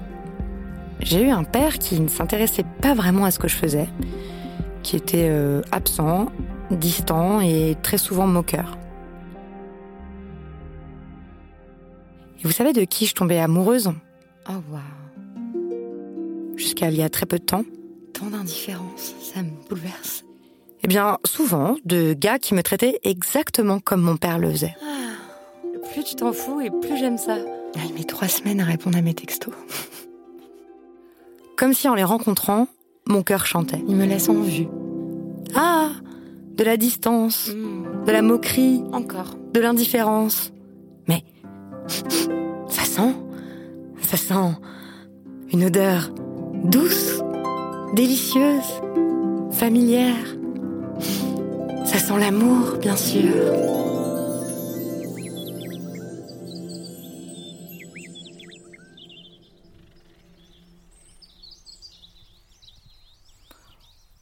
j'ai 1.01 1.21
eu 1.21 1.29
un 1.29 1.43
père 1.43 1.79
qui 1.79 1.99
ne 1.99 2.07
s'intéressait 2.07 2.65
pas 2.81 2.93
vraiment 2.93 3.25
à 3.25 3.31
ce 3.31 3.39
que 3.39 3.47
je 3.47 3.55
faisais, 3.55 3.87
qui 4.81 4.95
était 4.95 5.27
euh, 5.29 5.61
absent, 5.71 6.27
distant 6.71 7.41
et 7.41 7.75
très 7.83 7.97
souvent 7.97 8.25
moqueur. 8.25 8.77
Et 12.39 12.43
vous 12.43 12.51
savez 12.51 12.73
de 12.73 12.83
qui 12.83 13.05
je 13.05 13.13
tombais 13.13 13.39
amoureuse? 13.39 13.91
Oh 14.49 14.53
waouh 14.71 14.81
Jusqu'à 16.55 16.89
il 16.89 16.95
y 16.95 17.03
a 17.03 17.09
très 17.09 17.25
peu 17.25 17.37
de 17.37 17.43
temps. 17.43 17.63
Tant 18.23 18.29
d'indifférence, 18.29 19.15
ça 19.21 19.41
me 19.43 19.49
bouleverse. 19.67 20.23
Eh 20.81 20.87
bien, 20.87 21.17
souvent, 21.25 21.75
de 21.83 22.13
gars 22.13 22.39
qui 22.39 22.53
me 22.53 22.63
traitaient 22.63 22.99
exactement 23.03 23.79
comme 23.79 24.01
mon 24.01 24.15
père 24.15 24.39
le 24.39 24.49
faisait. 24.49 24.75
plus 25.91 26.05
tu 26.05 26.15
t'en 26.15 26.31
fous 26.31 26.61
et 26.61 26.69
plus 26.69 26.97
j'aime 26.97 27.17
ça. 27.17 27.35
Ah, 27.75 27.79
Il 27.85 27.93
met 27.95 28.05
trois 28.05 28.29
semaines 28.29 28.61
à 28.61 28.63
répondre 28.63 28.97
à 28.97 29.01
mes 29.01 29.13
textos. 29.13 29.53
Comme 31.57 31.73
si 31.73 31.89
en 31.89 31.95
les 31.95 32.03
rencontrant, 32.05 32.67
mon 33.07 33.23
cœur 33.23 33.45
chantait. 33.45 33.83
Il 33.89 33.95
me 33.97 34.05
laisse 34.05 34.29
en 34.29 34.41
vue. 34.41 34.67
Ah 35.53 35.89
De 36.55 36.63
la 36.63 36.77
distance, 36.77 37.49
de 37.49 38.11
la 38.11 38.21
moquerie, 38.21 38.83
encore, 38.93 39.35
de 39.53 39.59
l'indifférence. 39.59 40.53
Mais 41.09 41.25
ça 42.69 42.85
sent, 42.85 43.15
ça 44.01 44.15
sent 44.15 44.55
une 45.51 45.65
odeur 45.65 46.09
douce, 46.63 47.19
délicieuse, 47.93 48.81
familière. 49.51 50.25
Ça 51.85 51.99
sent 51.99 52.19
l'amour, 52.19 52.77
bien 52.77 52.97
sûr. 52.97 53.31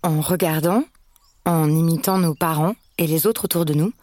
En 0.03 0.19
regardant, 0.19 0.83
en 1.45 1.69
imitant 1.69 2.17
nos 2.17 2.35
parents 2.35 2.75
et 2.97 3.07
les 3.07 3.25
autres 3.25 3.45
autour 3.45 3.63
de 3.63 3.73
nous, 3.73 3.93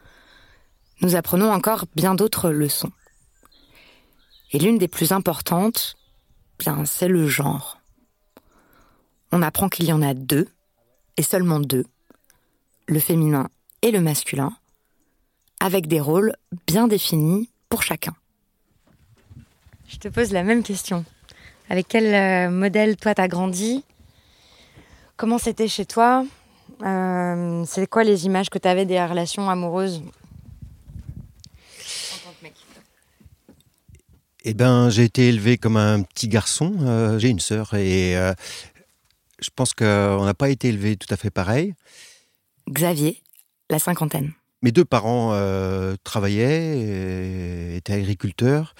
nous 1.02 1.14
apprenons 1.14 1.52
encore 1.52 1.84
bien 1.94 2.14
d'autres 2.14 2.50
leçons. 2.50 2.92
Et 4.52 4.58
l'une 4.58 4.78
des 4.78 4.88
plus 4.88 5.12
importantes, 5.12 5.96
bien, 6.58 6.86
c'est 6.86 7.08
le 7.08 7.26
genre. 7.26 7.77
On 9.32 9.42
apprend 9.42 9.68
qu'il 9.68 9.86
y 9.86 9.92
en 9.92 10.02
a 10.02 10.14
deux, 10.14 10.48
et 11.16 11.22
seulement 11.22 11.60
deux, 11.60 11.84
le 12.86 12.98
féminin 13.00 13.48
et 13.82 13.90
le 13.90 14.00
masculin, 14.00 14.56
avec 15.60 15.86
des 15.86 16.00
rôles 16.00 16.34
bien 16.66 16.88
définis 16.88 17.50
pour 17.68 17.82
chacun. 17.82 18.14
Je 19.88 19.96
te 19.96 20.08
pose 20.08 20.32
la 20.32 20.42
même 20.42 20.62
question. 20.62 21.04
Avec 21.70 21.88
quel 21.88 22.14
euh, 22.14 22.50
modèle 22.50 22.96
toi 22.96 23.14
t'as 23.14 23.28
grandi? 23.28 23.84
Comment 25.16 25.38
c'était 25.38 25.68
chez 25.68 25.84
toi? 25.84 26.24
Euh, 26.82 27.64
C'est 27.66 27.86
quoi 27.86 28.04
les 28.04 28.24
images 28.24 28.48
que 28.50 28.58
t'avais 28.58 28.86
des 28.86 29.02
relations 29.04 29.50
amoureuses? 29.50 29.96
En 29.96 30.00
tant 32.24 32.34
que 32.38 32.42
mec 32.44 32.54
Eh 34.44 34.54
ben, 34.54 34.88
j'ai 34.88 35.04
été 35.04 35.28
élevé 35.28 35.58
comme 35.58 35.76
un 35.76 36.02
petit 36.02 36.28
garçon. 36.28 36.74
euh, 36.82 37.18
j'ai 37.18 37.28
une 37.28 37.40
sœur 37.40 37.74
et 37.74 38.16
euh, 38.16 38.32
je 39.40 39.50
pense 39.54 39.74
qu'on 39.74 40.24
n'a 40.24 40.34
pas 40.34 40.48
été 40.50 40.68
élevé 40.68 40.96
tout 40.96 41.12
à 41.12 41.16
fait 41.16 41.30
pareil. 41.30 41.74
Xavier, 42.68 43.22
la 43.70 43.78
cinquantaine. 43.78 44.32
Mes 44.62 44.72
deux 44.72 44.84
parents 44.84 45.30
euh, 45.32 45.94
travaillaient, 46.04 47.76
étaient 47.76 47.92
agriculteurs. 47.92 48.74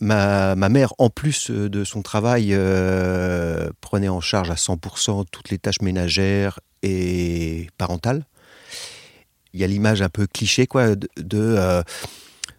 Ma, 0.00 0.56
ma 0.56 0.70
mère, 0.70 0.94
en 0.96 1.10
plus 1.10 1.50
euh, 1.50 1.68
de 1.68 1.84
son 1.84 2.00
travail, 2.00 2.50
euh, 2.52 3.70
prenait 3.82 4.08
en 4.08 4.20
charge 4.20 4.50
à 4.50 4.54
100% 4.54 5.26
toutes 5.30 5.50
les 5.50 5.58
tâches 5.58 5.82
ménagères 5.82 6.58
et 6.82 7.68
parentales. 7.76 8.24
Il 9.52 9.60
y 9.60 9.64
a 9.64 9.66
l'image 9.66 10.00
un 10.00 10.08
peu 10.08 10.26
cliché 10.26 10.66
quoi, 10.66 10.96
de, 10.96 11.08
de, 11.16 11.38
euh, 11.38 11.82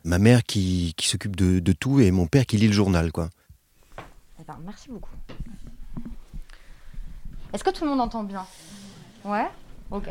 ma 0.03 0.19
mère 0.19 0.43
qui, 0.43 0.93
qui 0.97 1.07
s'occupe 1.07 1.35
de, 1.35 1.59
de 1.59 1.71
tout 1.71 1.99
et 1.99 2.11
mon 2.11 2.27
père 2.27 2.45
qui 2.45 2.57
lit 2.57 2.67
le 2.67 2.73
journal. 2.73 3.11
Quoi. 3.11 3.29
Eh 4.39 4.43
ben, 4.47 4.59
merci 4.63 4.89
beaucoup. 4.89 5.15
Est-ce 7.53 7.63
que 7.63 7.69
tout 7.69 7.83
le 7.83 7.89
monde 7.89 8.01
entend 8.01 8.23
bien 8.23 8.45
Ouais 9.25 9.47
Ok. 9.91 10.09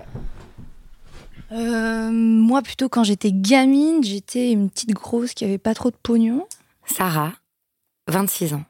Euh, 1.53 2.11
moi, 2.12 2.62
plutôt, 2.62 2.88
quand 2.88 3.03
j'étais 3.03 3.33
gamine, 3.33 4.05
j'étais 4.05 4.53
une 4.53 4.70
petite 4.70 4.92
grosse 4.92 5.35
qui 5.35 5.44
avait 5.44 5.59
pas 5.59 5.74
trop 5.74 5.90
de 5.90 5.96
pognon. 5.96 6.46
Sarah, 6.85 7.33
26 8.09 8.55
ans. 8.55 8.64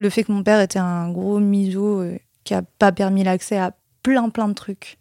Le 0.00 0.10
fait 0.10 0.24
que 0.24 0.32
mon 0.32 0.42
père 0.42 0.60
était 0.60 0.78
un 0.80 1.10
gros 1.10 1.38
miso 1.38 2.00
euh, 2.00 2.18
qui 2.44 2.54
a 2.54 2.62
pas 2.62 2.92
permis 2.92 3.22
l'accès 3.24 3.58
à 3.58 3.72
plein 4.02 4.28
plein 4.28 4.48
de 4.48 4.52
trucs 4.54 4.98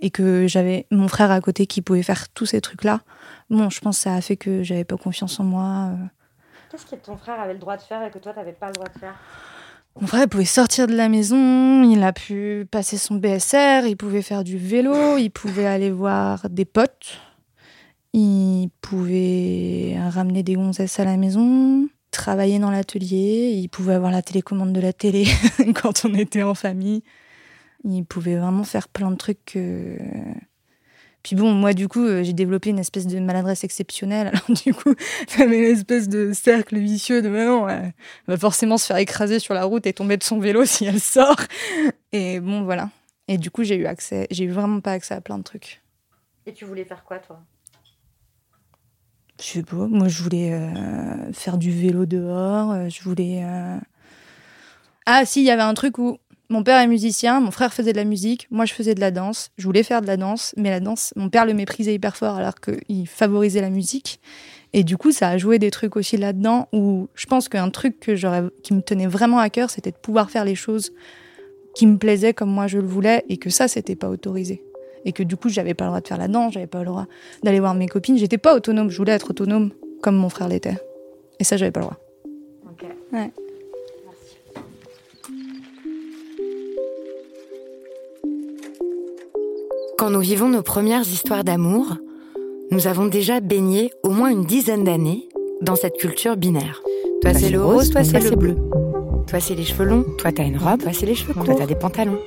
et 0.00 0.10
que 0.10 0.46
j'avais 0.46 0.86
mon 0.90 1.08
frère 1.08 1.30
à 1.30 1.40
côté 1.40 1.66
qui 1.66 1.80
pouvait 1.82 2.02
faire 2.02 2.28
tous 2.30 2.46
ces 2.46 2.60
trucs-là. 2.60 3.00
Bon, 3.50 3.70
je 3.70 3.80
pense 3.80 3.98
que 3.98 4.02
ça 4.04 4.14
a 4.14 4.20
fait 4.20 4.36
que 4.36 4.62
j'avais 4.62 4.84
pas 4.84 4.96
confiance 4.96 5.38
en 5.40 5.44
moi. 5.44 5.90
euh. 5.92 6.06
Qu'est-ce 6.70 6.86
que 6.86 6.96
ton 6.96 7.16
frère 7.16 7.38
avait 7.40 7.52
le 7.54 7.58
droit 7.58 7.76
de 7.76 7.82
faire 7.82 8.02
et 8.02 8.10
que 8.10 8.18
toi 8.18 8.32
t'avais 8.32 8.52
pas 8.52 8.66
le 8.68 8.72
droit 8.74 8.88
de 8.88 8.98
faire? 8.98 9.14
Mon 9.98 10.06
frère 10.06 10.24
il 10.24 10.28
pouvait 10.28 10.44
sortir 10.44 10.86
de 10.86 10.94
la 10.94 11.08
maison, 11.08 11.82
il 11.82 12.02
a 12.02 12.12
pu 12.12 12.66
passer 12.70 12.98
son 12.98 13.14
BSR, 13.14 13.86
il 13.86 13.96
pouvait 13.96 14.20
faire 14.20 14.44
du 14.44 14.58
vélo, 14.58 15.16
il 15.16 15.30
pouvait 15.30 15.64
aller 15.64 15.90
voir 15.90 16.50
des 16.50 16.66
potes, 16.66 17.18
il 18.12 18.68
pouvait 18.82 19.96
ramener 20.10 20.42
des 20.42 20.54
gonzesses 20.54 21.00
à 21.00 21.04
la 21.06 21.16
maison, 21.16 21.88
travailler 22.10 22.58
dans 22.58 22.70
l'atelier, 22.70 23.52
il 23.54 23.68
pouvait 23.68 23.94
avoir 23.94 24.10
la 24.10 24.20
télécommande 24.20 24.74
de 24.74 24.80
la 24.80 24.92
télé 24.92 25.26
quand 25.74 26.04
on 26.04 26.14
était 26.14 26.42
en 26.42 26.54
famille. 26.54 27.02
Il 27.84 28.04
pouvait 28.04 28.36
vraiment 28.36 28.64
faire 28.64 28.88
plein 28.88 29.10
de 29.10 29.16
trucs 29.16 29.44
que... 29.46 29.96
Puis 31.26 31.34
bon, 31.34 31.50
moi, 31.52 31.72
du 31.72 31.88
coup, 31.88 32.04
euh, 32.04 32.22
j'ai 32.22 32.32
développé 32.32 32.70
une 32.70 32.78
espèce 32.78 33.04
de 33.08 33.18
maladresse 33.18 33.64
exceptionnelle. 33.64 34.28
Alors, 34.32 34.44
du 34.64 34.72
coup, 34.72 34.94
j'avais 35.36 35.58
une 35.58 35.76
espèce 35.76 36.08
de 36.08 36.32
cercle 36.32 36.78
vicieux 36.78 37.20
de 37.20 37.28
maintenant, 37.28 37.66
elle 37.68 37.92
va 38.28 38.36
forcément 38.36 38.78
se 38.78 38.86
faire 38.86 38.98
écraser 38.98 39.40
sur 39.40 39.52
la 39.52 39.64
route 39.64 39.88
et 39.88 39.92
tomber 39.92 40.16
de 40.18 40.22
son 40.22 40.38
vélo 40.38 40.64
si 40.66 40.84
elle 40.84 41.00
sort. 41.00 41.40
Et 42.12 42.38
bon, 42.38 42.62
voilà. 42.62 42.90
Et 43.26 43.38
du 43.38 43.50
coup, 43.50 43.64
j'ai 43.64 43.74
eu 43.74 43.86
accès, 43.86 44.28
j'ai 44.30 44.44
eu 44.44 44.50
vraiment 44.50 44.78
pas 44.78 44.92
accès 44.92 45.14
à 45.14 45.20
plein 45.20 45.36
de 45.38 45.42
trucs. 45.42 45.82
Et 46.46 46.52
tu 46.52 46.64
voulais 46.64 46.84
faire 46.84 47.02
quoi 47.02 47.18
toi? 47.18 47.40
Je 49.40 49.46
sais 49.46 49.62
pas, 49.64 49.88
moi, 49.88 50.06
je 50.06 50.22
voulais 50.22 50.52
euh, 50.52 51.32
faire 51.32 51.58
du 51.58 51.72
vélo 51.72 52.06
dehors, 52.06 52.70
euh, 52.70 52.88
je 52.88 53.02
voulais. 53.02 53.42
euh, 53.42 53.78
Ah, 55.06 55.24
si, 55.26 55.40
il 55.40 55.44
y 55.44 55.50
avait 55.50 55.62
un 55.62 55.74
truc 55.74 55.98
où 55.98 56.18
Mon 56.48 56.62
père 56.62 56.80
est 56.80 56.86
musicien, 56.86 57.40
mon 57.40 57.50
frère 57.50 57.74
faisait 57.74 57.92
de 57.92 57.96
la 57.96 58.04
musique, 58.04 58.46
moi 58.50 58.66
je 58.66 58.72
faisais 58.72 58.94
de 58.94 59.00
la 59.00 59.10
danse. 59.10 59.50
Je 59.58 59.64
voulais 59.64 59.82
faire 59.82 60.00
de 60.00 60.06
la 60.06 60.16
danse, 60.16 60.54
mais 60.56 60.70
la 60.70 60.78
danse, 60.78 61.12
mon 61.16 61.28
père 61.28 61.44
le 61.44 61.54
méprisait 61.54 61.94
hyper 61.94 62.16
fort 62.16 62.36
alors 62.36 62.54
qu'il 62.60 63.08
favorisait 63.08 63.60
la 63.60 63.70
musique. 63.70 64.20
Et 64.72 64.84
du 64.84 64.96
coup, 64.96 65.10
ça 65.10 65.28
a 65.28 65.38
joué 65.38 65.58
des 65.58 65.70
trucs 65.70 65.96
aussi 65.96 66.16
là-dedans 66.16 66.68
où 66.72 67.08
je 67.14 67.26
pense 67.26 67.48
qu'un 67.48 67.70
truc 67.70 67.98
que 67.98 68.14
j'aurais, 68.14 68.44
qui 68.62 68.74
me 68.74 68.80
tenait 68.80 69.06
vraiment 69.06 69.38
à 69.38 69.50
cœur, 69.50 69.70
c'était 69.70 69.90
de 69.90 69.96
pouvoir 69.96 70.30
faire 70.30 70.44
les 70.44 70.54
choses 70.54 70.92
qui 71.74 71.86
me 71.86 71.98
plaisaient 71.98 72.32
comme 72.32 72.50
moi 72.50 72.66
je 72.66 72.78
le 72.78 72.86
voulais 72.86 73.24
et 73.28 73.38
que 73.38 73.50
ça, 73.50 73.66
c'était 73.66 73.96
pas 73.96 74.08
autorisé. 74.08 74.62
Et 75.04 75.12
que 75.12 75.22
du 75.22 75.36
coup, 75.36 75.48
j'avais 75.48 75.74
pas 75.74 75.84
le 75.84 75.90
droit 75.90 76.00
de 76.00 76.08
faire 76.08 76.18
la 76.18 76.28
danse, 76.28 76.52
j'avais 76.52 76.66
pas 76.66 76.80
le 76.80 76.86
droit 76.86 77.06
d'aller 77.42 77.60
voir 77.60 77.74
mes 77.74 77.88
copines. 77.88 78.18
J'étais 78.18 78.38
pas 78.38 78.54
autonome, 78.54 78.90
je 78.90 78.96
voulais 78.96 79.12
être 79.12 79.30
autonome 79.30 79.70
comme 80.02 80.16
mon 80.16 80.28
frère 80.28 80.48
l'était. 80.48 80.78
Et 81.40 81.44
ça, 81.44 81.56
j'avais 81.56 81.70
pas 81.70 81.80
le 81.80 81.86
droit. 81.86 81.98
Ok. 82.70 82.86
Ouais. 83.12 83.32
Quand 89.98 90.10
nous 90.10 90.20
vivons 90.20 90.50
nos 90.50 90.60
premières 90.60 91.08
histoires 91.08 91.42
d'amour, 91.42 91.96
nous 92.70 92.86
avons 92.86 93.06
déjà 93.06 93.40
baigné 93.40 93.90
au 94.02 94.10
moins 94.10 94.28
une 94.28 94.44
dizaine 94.44 94.84
d'années 94.84 95.26
dans 95.62 95.74
cette 95.74 95.96
culture 95.96 96.36
binaire. 96.36 96.82
Toi 97.22 97.32
c'est 97.32 97.48
le 97.48 97.64
rose, 97.64 97.88
toi 97.88 98.04
c'est 98.04 98.20
le 98.20 98.36
bleu. 98.36 98.56
Toi 99.26 99.40
c'est 99.40 99.54
les 99.54 99.64
cheveux 99.64 99.86
longs, 99.86 100.04
toi 100.18 100.32
t'as 100.32 100.44
une 100.44 100.58
robe, 100.58 100.82
toi 100.82 100.92
c'est 100.92 101.06
les 101.06 101.14
cheveux 101.14 101.32
courts, 101.32 101.46
toi 101.46 101.54
t'as 101.58 101.66
des 101.66 101.74
pantalons. 101.76 102.18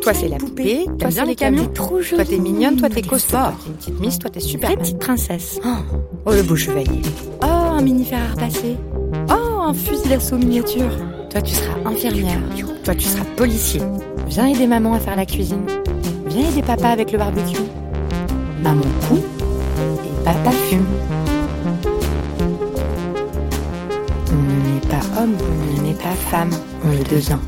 Toi 0.00 0.14
c'est 0.14 0.28
la 0.28 0.36
poupée, 0.36 0.86
toi 1.00 1.08
bien 1.08 1.24
les 1.24 1.34
camions, 1.34 1.66
trop 1.74 2.00
toi 2.00 2.24
t'es 2.24 2.38
mignonne, 2.38 2.76
toi 2.76 2.88
t'es 2.88 3.02
costaud, 3.02 3.36
toi 3.36 3.54
t'es 3.64 3.70
une 3.70 3.76
petite 3.76 4.00
miss, 4.00 4.18
toi 4.20 4.30
t'es 4.30 4.40
super 4.40 4.70
Vraie 4.70 4.78
petite 4.78 4.98
princesse. 5.00 5.58
Oh, 6.24 6.30
le 6.30 6.42
beau 6.44 6.54
chevalier. 6.54 7.02
Oh, 7.42 7.46
un 7.46 7.82
mini 7.82 8.04
fer 8.04 8.20
à 8.20 8.32
repasser. 8.32 8.76
Oh, 9.28 9.60
un 9.60 9.74
fusil 9.74 10.08
d'assaut 10.08 10.38
miniature. 10.38 10.90
Toi 11.30 11.42
tu 11.42 11.52
seras 11.52 11.78
infirmière, 11.84 12.38
toi 12.84 12.94
tu 12.94 13.08
seras 13.08 13.24
policier. 13.36 13.80
Viens 14.28 14.46
aider 14.46 14.68
maman 14.68 14.94
à 14.94 15.00
faire 15.00 15.16
la 15.16 15.26
cuisine. 15.26 15.66
Viens 16.34 16.48
aider 16.48 16.62
papa 16.62 16.88
avec 16.88 17.12
le 17.12 17.18
barbecue. 17.18 17.60
Maman 18.62 18.80
coud 19.06 19.20
et 19.78 20.24
papa 20.24 20.50
fume. 20.50 20.86
On 24.30 24.72
n'est 24.72 24.80
pas 24.88 25.20
homme, 25.20 25.36
on 25.76 25.82
n'est 25.82 25.92
pas 25.92 26.14
femme, 26.14 26.50
on 26.86 26.92
est 26.92 27.10
deux 27.10 27.32
ans. 27.32 27.40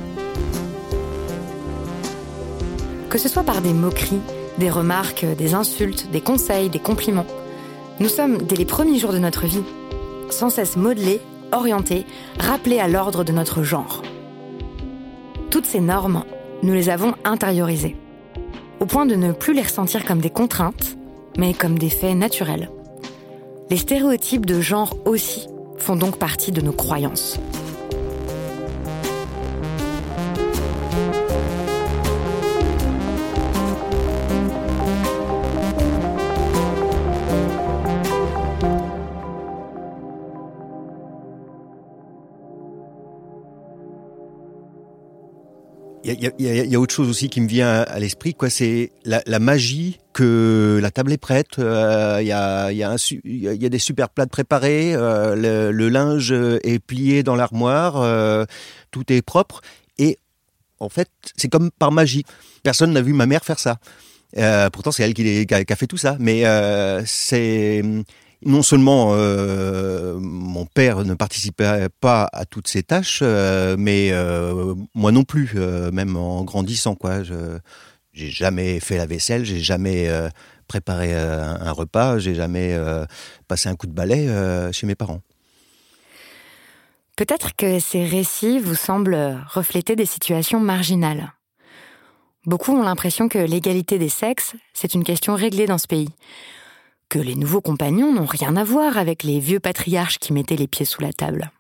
Que 3.09 3.17
ce 3.17 3.31
soit 3.31 3.43
par 3.43 3.63
des 3.63 3.73
moqueries, 3.73 4.21
des 4.59 4.69
remarques, 4.69 5.25
des 5.25 5.55
insultes, 5.55 6.11
des 6.11 6.21
conseils, 6.21 6.69
des 6.69 6.79
compliments, 6.79 7.27
nous 8.01 8.11
sommes, 8.11 8.37
dès 8.43 8.57
les 8.57 8.67
premiers 8.67 8.99
jours 8.99 9.15
de 9.15 9.19
notre 9.19 9.47
vie, 9.47 9.65
sans 10.29 10.51
cesse 10.51 10.77
modelés, 10.77 11.23
orientés, 11.53 12.05
rappelés 12.39 12.81
à 12.81 12.89
l'ordre 12.89 13.25
de 13.25 13.33
notre 13.33 13.63
genre. 13.63 14.03
Toutes 15.51 15.67
ces 15.67 15.81
normes, 15.81 16.25
nous 16.63 16.75
les 16.75 16.91
avons 16.91 17.15
intériorisées, 17.25 17.97
au 18.85 18.87
point 18.87 19.07
de 19.07 19.15
ne 19.15 19.33
plus 19.33 19.55
les 19.55 19.63
ressentir 19.63 20.05
comme 20.05 20.21
des 20.21 20.29
contraintes, 20.29 20.99
mais 21.39 21.55
comme 21.55 21.79
des 21.79 21.89
faits 21.89 22.15
naturels. 22.15 22.69
Les 23.71 23.79
stéréotypes 23.79 24.45
de 24.45 24.61
genre 24.61 24.95
aussi 25.07 25.47
font 25.79 25.97
donc 25.97 26.19
partie 26.19 26.53
de 26.53 26.61
nos 26.61 26.73
croyances. 26.73 27.41
Il 46.05 46.13
y 46.23 46.27
a, 46.27 46.31
y, 46.39 46.69
y 46.69 46.75
a, 46.75 46.81
autre 46.81 46.95
chose 46.95 47.09
aussi 47.09 47.31
qui 47.31 47.41
me 47.41 47.49
vient 47.49 47.81
à, 47.81 47.99
l'esprit, 47.99 48.35
quoi. 48.35 48.51
C'est 48.51 48.93
la, 49.07 49.23
la, 49.25 49.39
magie 49.39 50.01
que 50.13 50.79
la 50.83 50.91
table 50.91 51.13
est 51.13 51.19
prête. 51.19 51.59
Euh, 51.59 52.19
il 52.21 52.27
y, 52.27 52.33
a, 52.33 52.71
y, 52.73 52.83
a 52.83 52.97
y 53.25 53.67
a 53.67 53.69
des 53.71 53.79
super 53.79 54.11
plats 54.11 54.27
préparés. 54.27 54.95
Euh, 54.95 55.35
le, 55.35 55.73
le, 55.73 55.89
linge 55.89 56.33
est 56.33 56.79
plié 56.79 57.23
dans 57.23 57.37
l'armoire. 57.37 57.97
Euh, 57.97 58.45
tout 58.91 59.11
est 59.11 59.23
propre. 59.23 59.63
Et 59.97 60.19
en 60.79 60.91
fait, 60.91 61.09
c'est 61.37 61.49
comme 61.49 61.71
par 61.71 61.91
magie. 61.91 62.25
Personne 62.63 62.93
n'a 62.93 63.01
vu 63.01 63.15
ma 63.15 63.25
mère 63.25 63.43
faire 63.43 63.59
ça. 63.59 63.79
pourtant, 64.75 64.93
c'est 64.93 65.05
elle 65.05 65.15
qui, 65.15 65.47
qui, 65.47 65.55
a, 65.55 65.77
fait 65.77 65.87
tout 65.87 65.97
ça. 65.97 66.19
Mais 66.21 66.45
c'est 67.07 67.83
non 68.45 68.63
seulement 68.63 69.11
euh, 69.13 70.19
mon 70.19 70.67
père 70.67 71.05
ne 71.05 71.15
participait 71.15 71.89
pas 72.01 72.29
à 72.33 72.45
toutes 72.45 72.69
ces 72.69 72.83
tâches, 72.83 73.21
euh, 73.23 73.77
mais 73.79 74.11
euh, 74.13 74.75
moi 74.95 75.13
non 75.13 75.25
plus, 75.25 75.55
même 75.93 76.17
en 76.17 76.45
grandissant, 76.45 76.95
quoi. 76.95 77.23
J'ai 78.13 78.31
jamais 78.31 78.79
fait 78.81 78.97
la 78.97 79.07
vaisselle, 79.07 79.45
j'ai 79.45 79.61
jamais 79.61 80.09
préparé 80.69 81.15
un, 81.15 81.73
repas, 81.73 82.19
j'ai 82.19 82.35
jamais 82.35 82.79
passé 83.49 83.69
un 83.69 83.75
coup 83.75 83.87
de 83.87 83.93
balai 83.93 84.29
chez 84.73 84.87
mes 84.87 84.95
parents. 84.95 85.21
Peut-être 87.17 87.55
que 87.57 87.79
ces 87.79 88.05
récits 88.05 88.59
vous 88.59 88.75
semblent 88.75 89.41
refléter 89.49 89.97
des 89.97 90.07
situations 90.07 90.61
marginales. 90.61 91.33
Beaucoup 92.47 92.73
ont 92.73 92.83
l'impression 92.83 93.29
que 93.29 93.39
l'égalité 93.39 93.99
des 93.99 94.09
sexes, 94.09 94.55
c'est 94.75 94.95
une 94.95 95.03
question 95.03 95.35
réglée 95.35 95.67
dans 95.67 95.79
ce 95.79 95.87
pays 95.87 96.11
que 97.15 97.21
les 97.21 97.37
nouveaux 97.37 97.61
compagnons 97.61 98.13
n'ont 98.13 98.27
rien 98.27 98.57
à 98.57 98.65
voir 98.65 98.99
avec 98.99 99.23
les 99.23 99.39
vieux 99.39 99.61
patriarches 99.61 100.19
qui 100.19 100.33
mettaient 100.33 100.57
les 100.57 100.67
pieds 100.67 100.85
sous 100.85 101.01
la 101.01 101.13
table. 101.13 101.53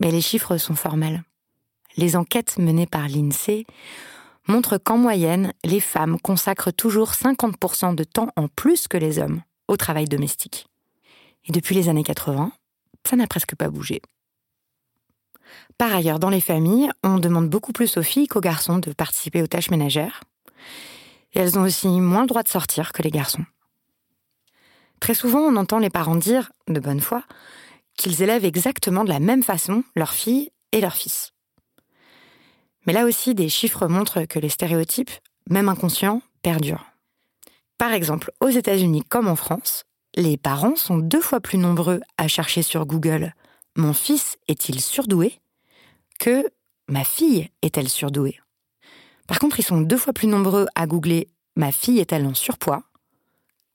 Mais 0.00 0.10
les 0.10 0.22
chiffres 0.22 0.56
sont 0.56 0.74
formels. 0.74 1.24
Les 1.98 2.16
enquêtes 2.16 2.56
menées 2.56 2.86
par 2.86 3.06
l'INSEE 3.06 3.66
montrent 4.48 4.78
qu'en 4.78 4.96
moyenne, 4.96 5.52
les 5.62 5.80
femmes 5.80 6.18
consacrent 6.18 6.72
toujours 6.72 7.10
50% 7.10 7.94
de 7.94 8.04
temps 8.04 8.30
en 8.34 8.48
plus 8.48 8.88
que 8.88 8.96
les 8.96 9.18
hommes 9.18 9.42
au 9.68 9.76
travail 9.76 10.06
domestique. 10.06 10.68
Et 11.44 11.52
depuis 11.52 11.74
les 11.74 11.90
années 11.90 12.02
80, 12.02 12.50
ça 13.06 13.16
n'a 13.16 13.26
presque 13.26 13.56
pas 13.56 13.68
bougé. 13.68 14.00
Par 15.76 15.94
ailleurs, 15.94 16.18
dans 16.18 16.30
les 16.30 16.40
familles, 16.40 16.88
on 17.04 17.18
demande 17.18 17.50
beaucoup 17.50 17.72
plus 17.72 17.98
aux 17.98 18.02
filles 18.02 18.26
qu'aux 18.26 18.40
garçons 18.40 18.78
de 18.78 18.94
participer 18.94 19.42
aux 19.42 19.48
tâches 19.48 19.68
ménagères. 19.68 20.22
Et 21.34 21.40
elles 21.40 21.58
ont 21.58 21.62
aussi 21.64 21.88
moins 21.88 22.22
le 22.22 22.28
droit 22.28 22.42
de 22.42 22.48
sortir 22.48 22.94
que 22.94 23.02
les 23.02 23.10
garçons. 23.10 23.44
Très 25.00 25.14
souvent, 25.14 25.40
on 25.40 25.56
entend 25.56 25.78
les 25.78 25.90
parents 25.90 26.16
dire, 26.16 26.50
de 26.68 26.80
bonne 26.80 27.00
foi, 27.00 27.22
qu'ils 27.96 28.22
élèvent 28.22 28.44
exactement 28.44 29.04
de 29.04 29.08
la 29.08 29.20
même 29.20 29.42
façon 29.42 29.84
leurs 29.94 30.12
filles 30.12 30.50
et 30.72 30.80
leurs 30.80 30.94
fils. 30.94 31.32
Mais 32.86 32.92
là 32.92 33.04
aussi, 33.04 33.34
des 33.34 33.48
chiffres 33.48 33.86
montrent 33.88 34.24
que 34.24 34.38
les 34.38 34.48
stéréotypes, 34.48 35.10
même 35.50 35.68
inconscients, 35.68 36.22
perdurent. 36.42 36.86
Par 37.78 37.92
exemple, 37.92 38.32
aux 38.40 38.48
États-Unis 38.48 39.02
comme 39.08 39.28
en 39.28 39.36
France, 39.36 39.84
les 40.14 40.36
parents 40.36 40.76
sont 40.76 40.98
deux 40.98 41.20
fois 41.20 41.40
plus 41.40 41.58
nombreux 41.58 42.00
à 42.16 42.28
chercher 42.28 42.62
sur 42.62 42.86
Google 42.86 43.34
Mon 43.76 43.92
fils 43.92 44.38
est-il 44.48 44.80
surdoué? 44.80 45.38
que 46.18 46.48
Ma 46.88 47.04
fille 47.04 47.50
est-elle 47.62 47.88
surdouée? 47.88 48.40
Par 49.26 49.38
contre, 49.38 49.58
ils 49.58 49.64
sont 49.64 49.80
deux 49.80 49.98
fois 49.98 50.12
plus 50.12 50.28
nombreux 50.28 50.66
à 50.74 50.86
googler 50.86 51.28
Ma 51.56 51.72
fille 51.72 51.98
est-elle 51.98 52.26
en 52.26 52.34
surpoids 52.34 52.84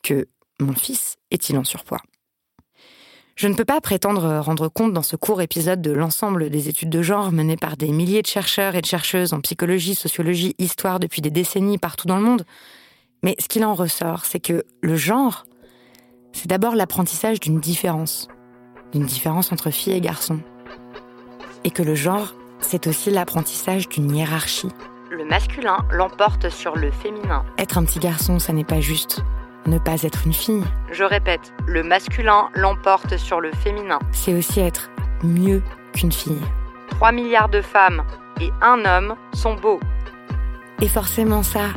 que 0.04 0.28
mon 0.64 0.74
fils 0.74 1.18
est-il 1.32 1.58
en 1.58 1.64
surpoids? 1.64 2.02
Je 3.36 3.48
ne 3.48 3.56
peux 3.56 3.66
pas 3.66 3.82
prétendre 3.82 4.40
rendre 4.40 4.68
compte 4.68 4.94
dans 4.94 5.02
ce 5.02 5.16
court 5.16 5.42
épisode 5.42 5.82
de 5.82 5.92
l'ensemble 5.92 6.50
des 6.50 6.70
études 6.70 6.90
de 6.90 7.02
genre 7.02 7.32
menées 7.32 7.58
par 7.58 7.78
des 7.78 7.88
milliers 7.88 8.22
de 8.22 8.28
chercheurs 8.28 8.76
et 8.76 8.82
de 8.82 8.86
chercheuses 8.86 9.34
en 9.34 9.42
psychologie, 9.42 9.96
sociologie, 9.96 10.54
histoire 10.60 11.00
depuis 11.00 11.22
des 11.22 11.32
décennies 11.32 11.78
partout 11.78 12.08
dans 12.08 12.18
le 12.18 12.24
monde. 12.24 12.46
Mais 13.24 13.36
ce 13.40 13.48
qu'il 13.48 13.64
en 13.66 13.74
ressort, 13.74 14.26
c'est 14.26 14.40
que 14.40 14.64
le 14.82 14.96
genre, 14.96 15.46
c'est 16.34 16.48
d'abord 16.48 16.76
l'apprentissage 16.76 17.40
d'une 17.40 17.60
différence, 17.60 18.28
d'une 18.92 19.06
différence 19.06 19.52
entre 19.52 19.72
filles 19.72 19.94
et 19.94 20.02
garçons. 20.02 20.42
Et 21.64 21.72
que 21.72 21.84
le 21.84 21.96
genre, 21.96 22.36
c'est 22.60 22.86
aussi 22.86 23.10
l'apprentissage 23.10 23.90
d'une 23.90 24.14
hiérarchie. 24.14 24.70
Le 25.10 25.26
masculin 25.26 25.78
l'emporte 25.92 26.50
sur 26.50 26.76
le 26.76 26.92
féminin. 26.92 27.44
Être 27.58 27.78
un 27.78 27.86
petit 27.86 28.00
garçon, 28.00 28.40
ça 28.40 28.54
n'est 28.54 28.64
pas 28.64 28.82
juste 28.82 29.22
ne 29.66 29.78
pas 29.78 30.04
être 30.04 30.26
une 30.26 30.34
fille. 30.34 30.64
Je 30.92 31.04
répète, 31.04 31.54
le 31.68 31.84
masculin 31.84 32.50
l'emporte 32.56 33.18
sur 33.18 33.42
le 33.42 33.52
féminin. 33.52 34.00
C'est 34.12 34.34
aussi 34.34 34.60
être 34.60 34.90
mieux 35.24 35.62
qu'une 35.94 36.12
fille. 36.12 36.42
3 36.90 37.12
milliards 37.12 37.50
de 37.50 37.62
femmes 37.62 38.04
et 38.40 38.52
un 38.62 38.84
homme 38.86 39.16
sont 39.34 39.56
beaux. 39.56 39.80
Et 40.82 40.88
forcément 40.88 41.44
ça, 41.44 41.70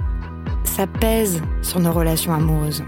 ça 0.65 0.87
pèse 0.87 1.43
sur 1.63 1.81
nos 1.81 1.93
relations 1.93 2.33
amoureuses. 2.33 2.85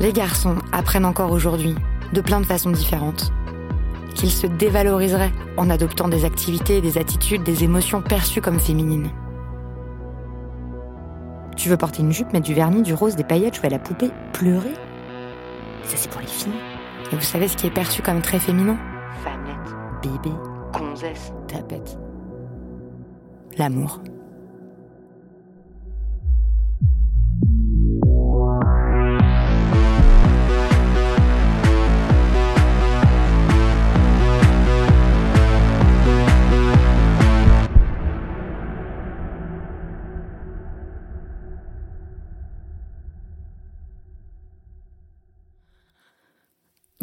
Les 0.00 0.12
garçons 0.12 0.56
apprennent 0.72 1.04
encore 1.04 1.32
aujourd'hui, 1.32 1.74
de 2.12 2.20
plein 2.20 2.40
de 2.40 2.46
façons 2.46 2.70
différentes, 2.70 3.32
qu'ils 4.14 4.30
se 4.30 4.46
dévaloriseraient 4.46 5.32
en 5.56 5.70
adoptant 5.70 6.08
des 6.08 6.24
activités, 6.24 6.80
des 6.80 6.98
attitudes, 6.98 7.42
des 7.42 7.64
émotions 7.64 8.00
perçues 8.00 8.40
comme 8.40 8.58
féminines. 8.58 9.10
Tu 11.56 11.68
veux 11.68 11.76
porter 11.76 12.02
une 12.02 12.12
jupe, 12.12 12.32
mettre 12.32 12.46
du 12.46 12.54
vernis, 12.54 12.82
du 12.82 12.94
rose, 12.94 13.16
des 13.16 13.24
paillettes, 13.24 13.56
jouer 13.56 13.66
à 13.66 13.70
la 13.70 13.78
poupée, 13.78 14.10
pleurer? 14.32 14.72
Ça, 15.84 15.96
c'est 15.96 16.10
pour 16.10 16.20
les 16.20 16.26
filles. 16.26 16.52
Et 17.12 17.14
vous 17.14 17.20
savez 17.20 17.48
ce 17.48 17.56
qui 17.56 17.66
est 17.66 17.70
perçu 17.70 18.02
comme 18.02 18.22
très 18.22 18.38
féminin? 18.38 18.76
Fannette. 19.22 19.74
Bébé. 20.02 20.34
Gonzesse. 20.72 21.32
Tapette. 21.48 21.98
l'amour. 23.58 24.00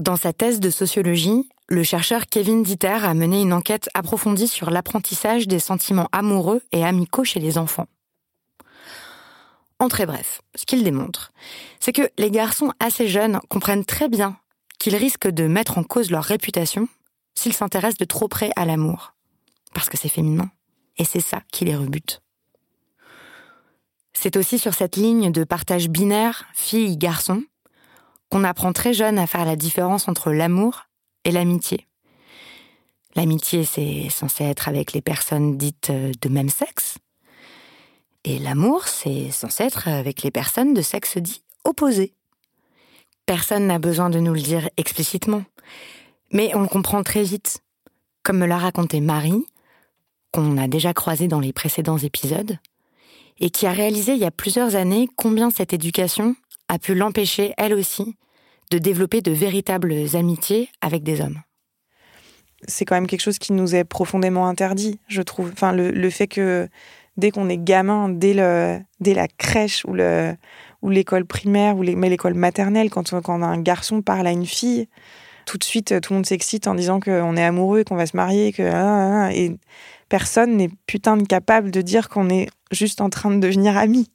Dans 0.10 0.16
sa 0.16 0.34
thèse 0.34 0.60
de 0.60 0.72
sociologie, 0.72 1.48
le 1.68 1.84
chercheur 1.84 2.26
Kevin 2.26 2.64
Dieter 2.64 3.06
a 3.06 3.14
mené 3.14 3.44
une 3.44 3.54
enquête 3.54 3.92
approfondie 3.94 4.48
sur 4.48 4.72
l'apprentissage 4.72 5.48
des 5.48 5.60
sentiments 5.60 6.10
amoureux 6.12 6.64
et 6.72 6.84
amicaux 6.84 7.24
chez 7.24 7.40
les 7.40 7.60
enfants. 7.60 7.86
En 9.78 9.88
très 9.88 10.08
bref, 10.08 10.42
ce 10.56 10.66
qu'il 10.66 10.84
démontre, 10.84 11.32
c'est 11.80 11.92
que 11.92 12.10
les 12.18 12.32
garçons 12.32 12.74
assez 12.80 13.08
jeunes 13.08 13.40
comprennent 13.50 13.86
très 13.86 14.10
bien 14.10 14.36
qu'ils 14.80 14.96
risquent 14.96 15.30
de 15.30 15.46
mettre 15.46 15.78
en 15.78 15.84
cause 15.84 16.10
leur 16.10 16.24
réputation 16.24 16.88
s'ils 17.36 17.54
s'intéressent 17.54 18.00
de 18.00 18.06
trop 18.06 18.28
près 18.28 18.50
à 18.56 18.66
l'amour. 18.66 19.14
Parce 19.76 19.90
que 19.90 19.98
c'est 19.98 20.10
féminin. 20.10 20.50
Et 20.98 21.06
c'est 21.06 21.20
ça 21.20 21.44
qui 21.52 21.66
les 21.66 21.76
rebute. 21.76 22.24
C'est 24.14 24.38
aussi 24.38 24.58
sur 24.58 24.74
cette 24.74 24.96
ligne 24.96 25.32
de 25.32 25.44
partage 25.44 25.88
binaire, 25.88 26.46
fille-garçon, 26.56 27.44
qu'on 28.30 28.44
apprend 28.44 28.74
très 28.74 28.94
jeune 28.94 29.20
à 29.20 29.28
faire 29.28 29.46
la 29.46 29.56
différence 29.56 30.08
entre 30.08 30.32
l'amour 30.32 30.88
et 31.26 31.32
l'amitié. 31.32 31.88
L'amitié, 33.16 33.66
c'est 33.66 34.10
censé 34.10 34.44
être 34.44 34.68
avec 34.68 34.94
les 34.94 35.02
personnes 35.02 35.58
dites 35.58 35.90
euh, 35.90 36.12
de 36.22 36.30
même 36.30 36.50
sexe. 36.50 36.98
Et 38.24 38.38
l'amour, 38.38 38.88
c'est 38.88 39.32
censé 39.32 39.64
être 39.64 39.88
avec 39.88 40.22
les 40.22 40.32
personnes 40.32 40.74
de 40.74 40.82
sexe 40.82 41.18
dit 41.18 41.42
opposé. 41.64 42.14
Personne 43.26 43.68
n'a 43.68 43.80
besoin 43.80 44.10
de 44.10 44.20
nous 44.20 44.34
le 44.34 44.42
dire 44.42 44.70
explicitement. 44.78 45.44
Mais 46.32 46.54
on 46.56 46.62
le 46.62 46.68
comprend 46.68 47.04
très 47.04 47.24
vite. 47.24 47.64
Comme 48.24 48.40
me 48.40 48.46
l'a 48.46 48.58
raconté 48.58 49.02
Marie, 49.02 49.46
qu'on 50.32 50.58
a 50.58 50.68
déjà 50.68 50.94
croisé 50.94 51.28
dans 51.28 51.40
les 51.40 51.54
précédents 51.54 51.98
épisodes, 51.98 52.60
et 53.40 53.50
qui 53.50 53.66
a 53.66 53.72
réalisé 53.72 54.14
il 54.14 54.20
y 54.20 54.26
a 54.26 54.32
plusieurs 54.32 54.76
années 54.76 55.10
combien 55.16 55.50
cette 55.50 55.74
éducation 55.74 56.36
a 56.70 56.80
pu 56.80 56.96
l'empêcher, 56.96 57.54
elle 57.58 57.74
aussi, 57.74 58.16
de 58.72 58.78
développer 58.78 59.22
de 59.22 59.32
véritables 59.32 59.94
amitiés 60.14 60.70
avec 60.80 61.04
des 61.04 61.20
hommes. 61.20 61.42
C'est 62.68 62.86
quand 62.86 62.96
même 62.96 63.08
quelque 63.08 63.22
chose 63.22 63.40
qui 63.40 63.54
nous 63.54 63.76
est 63.76 63.84
profondément 63.84 64.48
interdit, 64.48 65.00
je 65.08 65.22
trouve. 65.22 65.50
Enfin, 65.52 65.72
le, 65.74 66.10
fait 66.10 66.28
que 66.28 66.70
dès 67.18 67.32
qu'on 67.32 67.50
est 67.50 67.58
gamin, 67.58 68.10
dès, 68.10 68.34
le, 68.34 68.80
dès 69.00 69.14
la 69.14 69.28
crèche 69.28 69.84
ou 69.86 69.94
le 69.94 70.36
ou 70.82 70.90
l'école 70.90 71.26
primaire 71.26 71.76
ou 71.76 71.84
mais 71.84 72.08
l'école 72.08 72.36
maternelle, 72.36 72.90
quand, 72.90 73.10
quand 73.22 73.42
un 73.42 73.62
garçon 73.62 74.02
parle 74.02 74.28
à 74.28 74.32
une 74.32 74.46
fille, 74.46 74.88
tout 75.46 75.58
de 75.58 75.64
suite 75.64 76.00
tout 76.00 76.14
le 76.14 76.18
monde 76.18 76.26
s'excite 76.26 76.68
en 76.68 76.76
disant 76.76 77.02
qu'on 77.02 77.36
est 77.36 77.44
amoureux, 77.44 77.84
qu'on 77.84 77.96
va 77.96 78.06
se 78.06 78.16
marier, 78.16 78.54
que 78.54 78.64
ah, 78.64 78.76
ah, 78.76 79.26
ah, 79.26 79.34
et 79.34 79.58
personne 80.08 80.56
n'est 80.56 80.70
putain 80.86 81.18
de 81.18 81.24
capable 81.24 81.72
de 81.72 81.82
dire 81.82 82.08
qu'on 82.08 82.30
est 82.30 82.48
juste 82.72 83.02
en 83.02 83.10
train 83.10 83.32
de 83.32 83.40
devenir 83.40 83.76
amis 83.78 84.10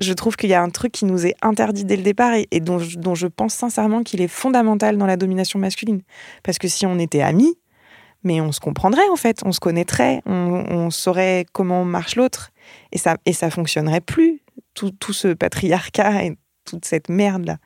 je 0.00 0.12
trouve 0.14 0.36
qu'il 0.36 0.50
y 0.50 0.54
a 0.54 0.62
un 0.62 0.70
truc 0.70 0.92
qui 0.92 1.04
nous 1.04 1.26
est 1.26 1.34
interdit 1.42 1.84
dès 1.84 1.96
le 1.96 2.02
départ 2.02 2.32
et, 2.34 2.60
dont, 2.60 2.78
je 2.78 3.26
pense 3.26 3.54
sincèrement 3.54 4.02
qu'il 4.02 4.20
est 4.22 4.28
fondamental 4.28 4.96
dans 4.96 5.06
la 5.06 5.16
domination 5.16 5.58
masculine. 5.58 6.02
Parce 6.42 6.58
que 6.58 6.68
si 6.68 6.86
on 6.86 6.98
était 6.98 7.20
amis, 7.20 7.58
mais 8.22 8.40
on 8.40 8.52
se 8.52 8.60
comprendrait 8.60 9.08
en 9.10 9.16
fait, 9.16 9.40
on 9.44 9.52
se 9.52 9.60
connaîtrait, 9.60 10.22
on, 10.26 10.90
saurait 10.90 11.46
comment 11.52 11.84
marche 11.84 12.16
l'autre 12.16 12.50
et 12.92 12.98
ça 12.98 13.16
et 13.24 13.32
ça 13.32 13.50
fonctionnerait 13.50 14.00
plus 14.00 14.42
tout, 14.74 15.12
ce 15.12 15.28
patriarcat 15.28 16.24
et 16.24 16.36
toute 16.64 16.84
cette 16.84 17.08
merde 17.08 17.46
là. 17.46 17.56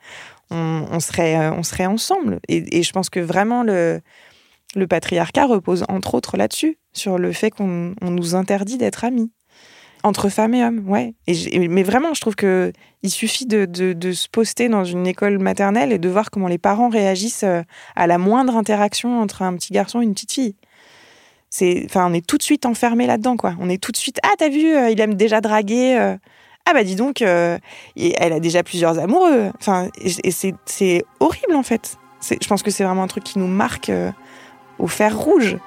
On, 0.51 0.99
serait 0.99 1.37
euh, 1.37 1.51
on 1.53 1.63
serait 1.63 1.87
ensemble 1.87 2.39
et, 2.47 2.83
je 2.83 2.91
pense 2.91 3.09
que 3.09 3.19
vraiment 3.19 3.63
le 3.63 3.99
le 4.75 4.87
patriarcat 4.87 5.45
repose 5.45 5.85
entre 5.89 6.15
autres 6.15 6.37
là-dessus 6.37 6.77
sur 6.93 7.17
le 7.17 7.31
fait 7.31 7.49
qu'on 7.49 7.93
nous 8.01 8.35
interdit 8.35 8.77
d'être 8.77 9.03
amis. 9.03 9.31
Entre 10.05 10.29
femmes 10.29 10.53
et 10.53 10.63
hommes, 10.63 10.87
ouais. 10.87 11.15
Mais 11.67 11.81
vraiment, 11.81 12.13
je 12.13 12.21
trouve 12.21 12.35
que 12.35 12.71
il 13.01 13.09
suffit 13.09 13.47
de, 13.47 14.11
se 14.11 14.29
poster 14.29 14.69
dans 14.69 14.83
une 14.83 15.07
école 15.07 15.39
maternelle 15.39 15.91
et 15.91 15.97
de 15.97 16.07
voir 16.07 16.29
comment 16.29 16.47
les 16.47 16.59
parents 16.59 16.89
réagissent 16.89 17.41
euh, 17.43 17.63
à 17.95 18.05
la 18.05 18.19
moindre 18.19 18.55
interaction 18.55 19.19
entre 19.19 19.41
un 19.41 19.55
petit 19.55 19.73
garçon 19.73 20.01
et 20.01 20.03
une 20.03 20.13
petite 20.13 20.33
fille. 20.33 20.53
Enfin, 21.85 22.07
on 22.07 22.13
est 22.13 22.23
tout 22.23 22.37
de 22.37 22.43
suite 22.43 22.67
enfermé 22.67 23.07
là-dedans, 23.07 23.35
quoi. 23.35 23.55
On 23.59 23.67
est 23.67 23.81
tout 23.81 23.91
de 23.91 23.97
suite, 23.97 24.19
ah, 24.21 24.33
t'as 24.37 24.49
vu, 24.49 24.75
euh, 24.75 24.91
il 24.91 25.01
aime 25.01 25.15
déjà 25.15 25.41
draguer. 25.41 25.97
Euh. 25.99 26.15
ah 26.67 26.73
bah 26.73 26.83
dis 26.83 26.95
donc, 26.95 27.21
elle 27.21 27.59
a 27.95 28.39
déjà 28.39 28.61
plusieurs 28.61 28.99
amoureux. 28.99 29.49
Enfin, 29.59 29.89
c'est 30.65 31.03
horrible 31.19 31.55
en 31.55 31.63
fait. 31.63 31.97
Je 32.29 32.47
pense 32.47 32.61
que 32.61 32.69
c'est 32.69 32.83
vraiment 32.83 33.01
un 33.01 33.07
truc 33.07 33.23
qui 33.23 33.39
nous 33.39 33.47
marque 33.47 33.91
au 34.77 34.85
fer 34.85 35.17
rouge. 35.17 35.57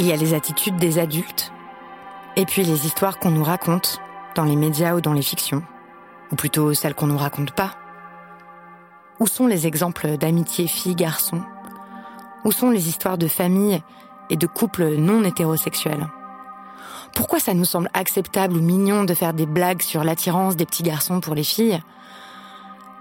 Il 0.00 0.06
y 0.06 0.12
a 0.12 0.16
les 0.16 0.32
attitudes 0.32 0.76
des 0.76 0.98
adultes, 0.98 1.52
et 2.34 2.46
puis 2.46 2.62
les 2.62 2.86
histoires 2.86 3.18
qu'on 3.18 3.30
nous 3.30 3.44
raconte 3.44 4.00
dans 4.34 4.44
les 4.44 4.56
médias 4.56 4.94
ou 4.94 5.02
dans 5.02 5.12
les 5.12 5.20
fictions, 5.20 5.62
ou 6.32 6.36
plutôt 6.36 6.72
celles 6.72 6.94
qu'on 6.94 7.06
nous 7.06 7.18
raconte 7.18 7.50
pas. 7.50 7.72
Où 9.18 9.26
sont 9.26 9.46
les 9.46 9.66
exemples 9.66 10.16
d'amitié 10.16 10.68
fille-garçon 10.68 11.42
Où 12.46 12.50
sont 12.50 12.70
les 12.70 12.88
histoires 12.88 13.18
de 13.18 13.28
famille 13.28 13.82
et 14.30 14.38
de 14.38 14.46
couples 14.46 14.96
non 14.96 15.22
hétérosexuels? 15.22 16.08
Pourquoi 17.14 17.38
ça 17.38 17.52
nous 17.52 17.66
semble 17.66 17.90
acceptable 17.92 18.56
ou 18.56 18.62
mignon 18.62 19.04
de 19.04 19.12
faire 19.12 19.34
des 19.34 19.44
blagues 19.44 19.82
sur 19.82 20.02
l'attirance 20.02 20.56
des 20.56 20.64
petits 20.64 20.82
garçons 20.82 21.20
pour 21.20 21.34
les 21.34 21.44
filles 21.44 21.78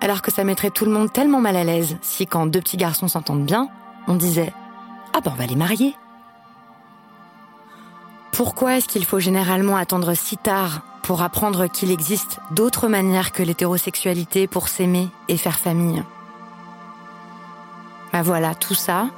alors 0.02 0.22
que 0.22 0.32
ça 0.32 0.46
mettrait 0.46 0.70
tout 0.70 0.84
le 0.86 0.92
monde 0.92 1.12
tellement 1.14 1.40
mal 1.42 1.56
à 1.56 1.64
l'aise 1.64 1.98
si 2.02 2.26
quand 2.26 2.46
deux 2.46 2.62
petits 2.62 2.78
garçons 2.78 3.10
s'entendent 3.10 3.46
bien, 3.46 3.68
on 4.08 4.16
disait⁇ 4.16 4.46
Ah 5.14 5.20
ben 5.20 5.32
on 5.34 5.38
va 5.38 5.46
les 5.46 5.58
marier!⁇ 5.58 5.90
pourquoi 8.40 8.78
est-ce 8.78 8.88
qu'il 8.88 9.04
faut 9.04 9.20
généralement 9.20 9.76
attendre 9.76 10.14
si 10.14 10.38
tard 10.38 10.80
pour 11.04 11.22
apprendre 11.24 11.68
qu'il 11.68 11.92
existe 11.92 12.40
d'autres 12.52 12.88
manières 12.88 13.34
que 13.34 13.44
l'hétérosexualité 13.44 14.48
pour 14.48 14.70
s'aimer 14.70 15.10
et 15.28 15.36
faire 15.36 15.60
famille? 15.60 16.02
Ben 18.14 18.22
voilà, 18.22 18.56
tout 18.56 18.76
ça, 18.76 19.10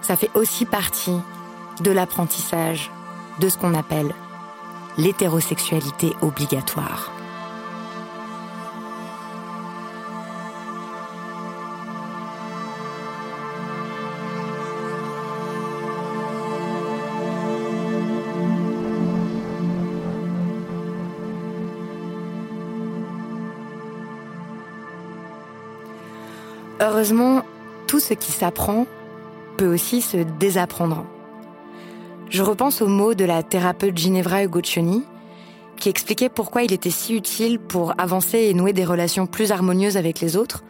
ça 0.00 0.16
fait 0.16 0.30
aussi 0.32 0.64
partie 0.64 1.18
de 1.80 1.90
l'apprentissage 1.90 2.90
de 3.38 3.50
ce 3.50 3.58
qu'on 3.58 3.74
appelle 3.74 4.14
l'hétérosexualité 4.96 6.14
obligatoire. 6.22 7.12
Heureusement, 26.84 27.42
tout 27.86 28.00
ce 28.00 28.12
qui 28.12 28.32
s'apprend 28.32 28.86
peut 29.56 29.72
aussi 29.72 30.02
se 30.02 30.16
désapprendre. 30.16 31.06
Je 32.28 32.42
repense 32.42 32.82
aux 32.82 32.88
mots 32.88 33.14
de 33.14 33.24
la 33.24 33.44
thérapeute 33.44 33.96
Ginevra 33.96 34.42
Ugoccioni, 34.42 35.04
qui 35.76 35.88
expliquait 35.88 36.28
pourquoi 36.28 36.64
il 36.64 36.72
était 36.72 36.90
si 36.90 37.14
utile 37.14 37.60
pour 37.60 37.94
avancer 37.98 38.38
et 38.38 38.52
nouer 38.52 38.72
des 38.72 38.84
relations 38.84 39.28
plus 39.28 39.52
harmonieuses 39.52 39.96
avec 39.96 40.18
les 40.18 40.36
autres, 40.36 40.64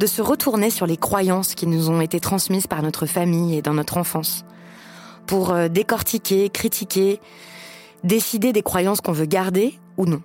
de 0.00 0.06
se 0.06 0.20
retourner 0.20 0.68
sur 0.68 0.84
les 0.84 0.96
croyances 0.96 1.54
qui 1.54 1.68
nous 1.68 1.90
ont 1.90 2.00
été 2.00 2.18
transmises 2.18 2.66
par 2.66 2.82
notre 2.82 3.06
famille 3.06 3.56
et 3.56 3.62
dans 3.62 3.74
notre 3.74 3.98
enfance, 3.98 4.44
pour 5.28 5.52
euh, 5.52 5.68
décortiquer, 5.68 6.50
critiquer, 6.50 7.20
décider 8.02 8.52
des 8.52 8.62
croyances 8.62 9.00
qu'on 9.00 9.12
veut 9.12 9.26
garder 9.26 9.78
ou 9.96 10.06
non. 10.06 10.22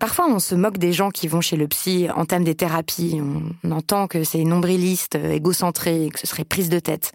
Parfois, 0.00 0.28
on 0.30 0.38
se 0.38 0.54
moque 0.54 0.78
des 0.78 0.94
gens 0.94 1.10
qui 1.10 1.28
vont 1.28 1.42
chez 1.42 1.56
le 1.56 1.68
psy, 1.68 2.08
entament 2.16 2.42
des 2.42 2.54
thérapies. 2.54 3.20
On 3.62 3.70
entend 3.70 4.06
que 4.06 4.24
c'est 4.24 4.42
nombriliste, 4.44 5.14
égocentré, 5.16 6.08
que 6.10 6.18
ce 6.18 6.26
serait 6.26 6.44
prise 6.44 6.70
de 6.70 6.78
tête. 6.78 7.12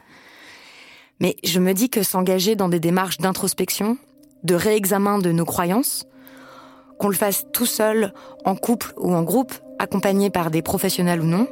Mais 1.19 1.35
je 1.43 1.59
me 1.59 1.73
dis 1.73 1.89
que 1.89 2.03
s'engager 2.03 2.55
dans 2.55 2.69
des 2.69 2.79
démarches 2.79 3.17
d'introspection, 3.17 3.97
de 4.43 4.53
réexamen 4.53 5.17
de 5.17 5.31
nos 5.31 5.45
croyances, 5.45 6.05
qu'on 6.99 7.09
le 7.09 7.15
fasse 7.15 7.45
tout 7.51 7.65
seul, 7.65 8.13
en 8.45 8.55
couple 8.55 8.93
ou 8.97 9.15
en 9.15 9.23
groupe, 9.23 9.55
accompagné 9.79 10.29
par 10.29 10.51
des 10.51 10.61
professionnels 10.61 11.21
ou 11.21 11.25
non, 11.25 11.47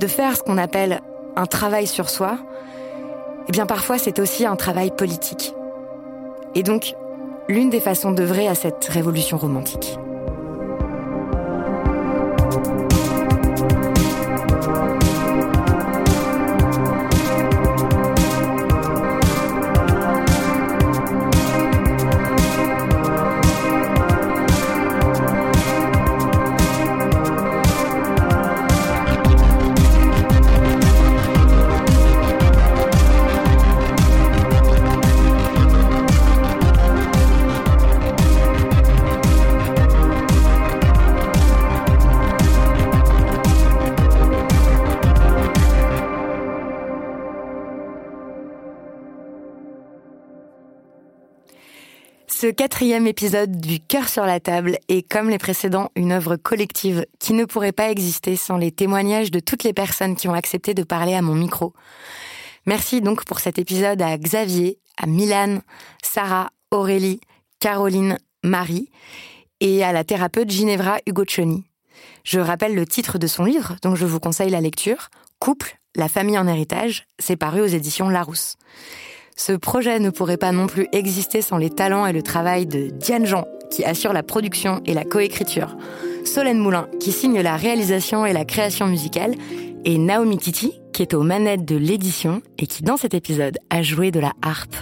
de 0.00 0.06
faire 0.08 0.36
ce 0.36 0.42
qu'on 0.42 0.58
appelle 0.58 1.02
un 1.36 1.46
travail 1.46 1.86
sur 1.86 2.10
soi, 2.10 2.38
eh 3.48 3.52
bien 3.52 3.66
parfois 3.66 3.96
c'est 3.96 4.18
aussi 4.18 4.44
un 4.44 4.56
travail 4.56 4.90
politique. 4.90 5.54
Et 6.56 6.64
donc, 6.64 6.94
l'une 7.48 7.70
des 7.70 7.80
façons 7.80 8.10
d'œuvrer 8.10 8.48
à 8.48 8.56
cette 8.56 8.84
révolution 8.86 9.38
romantique. 9.38 9.98
Thank 12.52 12.66
you. 12.66 12.91
Ce 52.42 52.48
quatrième 52.48 53.06
épisode 53.06 53.60
du 53.60 53.78
Cœur 53.78 54.08
sur 54.08 54.26
la 54.26 54.40
table 54.40 54.76
est, 54.88 55.08
comme 55.08 55.30
les 55.30 55.38
précédents, 55.38 55.92
une 55.94 56.10
œuvre 56.10 56.34
collective 56.34 57.06
qui 57.20 57.34
ne 57.34 57.44
pourrait 57.44 57.70
pas 57.70 57.92
exister 57.92 58.34
sans 58.34 58.56
les 58.56 58.72
témoignages 58.72 59.30
de 59.30 59.38
toutes 59.38 59.62
les 59.62 59.72
personnes 59.72 60.16
qui 60.16 60.26
ont 60.26 60.34
accepté 60.34 60.74
de 60.74 60.82
parler 60.82 61.14
à 61.14 61.22
mon 61.22 61.36
micro. 61.36 61.72
Merci 62.66 63.00
donc 63.00 63.24
pour 63.26 63.38
cet 63.38 63.60
épisode 63.60 64.02
à 64.02 64.18
Xavier, 64.18 64.80
à 64.96 65.06
Milan, 65.06 65.60
Sarah, 66.02 66.50
Aurélie, 66.72 67.20
Caroline, 67.60 68.18
Marie 68.42 68.88
et 69.60 69.84
à 69.84 69.92
la 69.92 70.02
thérapeute 70.02 70.50
Ginevra 70.50 70.96
Ugoccioni. 71.06 71.62
Je 72.24 72.40
rappelle 72.40 72.74
le 72.74 72.86
titre 72.86 73.18
de 73.18 73.28
son 73.28 73.44
livre, 73.44 73.76
donc 73.82 73.94
je 73.94 74.04
vous 74.04 74.18
conseille 74.18 74.50
la 74.50 74.60
lecture, 74.60 75.10
Couple, 75.38 75.78
la 75.94 76.08
famille 76.08 76.38
en 76.38 76.48
héritage, 76.48 77.06
c'est 77.20 77.36
paru 77.36 77.60
aux 77.60 77.66
éditions 77.66 78.08
Larousse. 78.08 78.56
Ce 79.44 79.50
projet 79.50 79.98
ne 79.98 80.10
pourrait 80.10 80.36
pas 80.36 80.52
non 80.52 80.68
plus 80.68 80.86
exister 80.92 81.42
sans 81.42 81.56
les 81.56 81.68
talents 81.68 82.06
et 82.06 82.12
le 82.12 82.22
travail 82.22 82.64
de 82.64 82.90
Diane 82.90 83.26
Jean, 83.26 83.44
qui 83.72 83.84
assure 83.84 84.12
la 84.12 84.22
production 84.22 84.80
et 84.86 84.94
la 84.94 85.02
coécriture, 85.02 85.76
Solène 86.24 86.60
Moulin, 86.60 86.86
qui 87.00 87.10
signe 87.10 87.40
la 87.40 87.56
réalisation 87.56 88.24
et 88.24 88.32
la 88.32 88.44
création 88.44 88.86
musicale, 88.86 89.34
et 89.84 89.98
Naomi 89.98 90.38
Titi, 90.38 90.80
qui 90.92 91.02
est 91.02 91.12
aux 91.12 91.24
manettes 91.24 91.64
de 91.64 91.74
l'édition 91.74 92.40
et 92.56 92.68
qui, 92.68 92.84
dans 92.84 92.96
cet 92.96 93.14
épisode, 93.14 93.58
a 93.68 93.82
joué 93.82 94.12
de 94.12 94.20
la 94.20 94.30
harpe. 94.42 94.76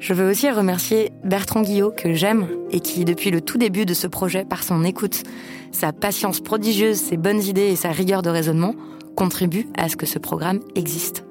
Je 0.00 0.14
veux 0.14 0.28
aussi 0.28 0.50
remercier 0.50 1.12
Bertrand 1.22 1.62
Guillot, 1.62 1.92
que 1.92 2.12
j'aime, 2.12 2.48
et 2.72 2.80
qui, 2.80 3.04
depuis 3.04 3.30
le 3.30 3.40
tout 3.40 3.56
début 3.56 3.86
de 3.86 3.94
ce 3.94 4.08
projet, 4.08 4.44
par 4.44 4.64
son 4.64 4.82
écoute, 4.82 5.22
sa 5.70 5.92
patience 5.92 6.40
prodigieuse, 6.40 6.96
ses 6.96 7.16
bonnes 7.16 7.40
idées 7.40 7.68
et 7.68 7.76
sa 7.76 7.92
rigueur 7.92 8.22
de 8.22 8.30
raisonnement, 8.30 8.74
contribue 9.14 9.68
à 9.76 9.88
ce 9.88 9.96
que 9.96 10.06
ce 10.06 10.18
programme 10.18 10.60
existe. 10.74 11.24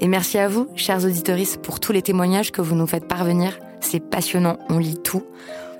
Et 0.00 0.08
merci 0.08 0.38
à 0.38 0.48
vous, 0.48 0.68
chers 0.74 1.04
auditeurs, 1.04 1.38
pour 1.62 1.80
tous 1.80 1.92
les 1.92 2.02
témoignages 2.02 2.52
que 2.52 2.62
vous 2.62 2.74
nous 2.74 2.86
faites 2.86 3.06
parvenir. 3.06 3.58
C'est 3.80 4.00
passionnant, 4.00 4.58
on 4.68 4.78
lit 4.78 4.98
tout. 4.98 5.22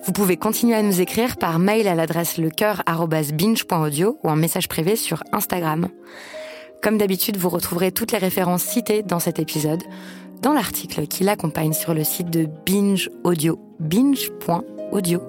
Vous 0.05 0.13
pouvez 0.13 0.37
continuer 0.37 0.75
à 0.75 0.83
nous 0.83 1.01
écrire 1.01 1.37
par 1.37 1.59
mail 1.59 1.87
à 1.89 1.95
l'adresse 1.95 2.39
lecoeur.binge.audio 2.39 4.19
ou 4.23 4.29
en 4.29 4.37
message 4.37 4.69
privé 4.69 4.97
sur 4.97 5.23
Instagram. 5.33 5.89
Comme 6.83 6.99
d'habitude, 6.99 7.37
vous 7.37 7.49
retrouverez 7.49 7.93
toutes 7.93 8.13
les 8.13 8.19
références 8.19 8.65
citées 8.65 9.03
dans 9.03 9.21
cet 9.21 9.39
épisode 9.39 9.83
dans 10.43 10.53
l'article 10.53 11.07
qui 11.07 11.23
l'accompagne 11.23 11.73
sur 11.73 11.95
le 11.95 12.05
site 12.05 12.29
de 12.29 12.49
Binge 12.67 13.09
Audio, 13.23 13.59
binge.audio. 13.79 15.23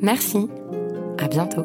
Merci, 0.00 0.48
à 1.18 1.28
bientôt. 1.28 1.64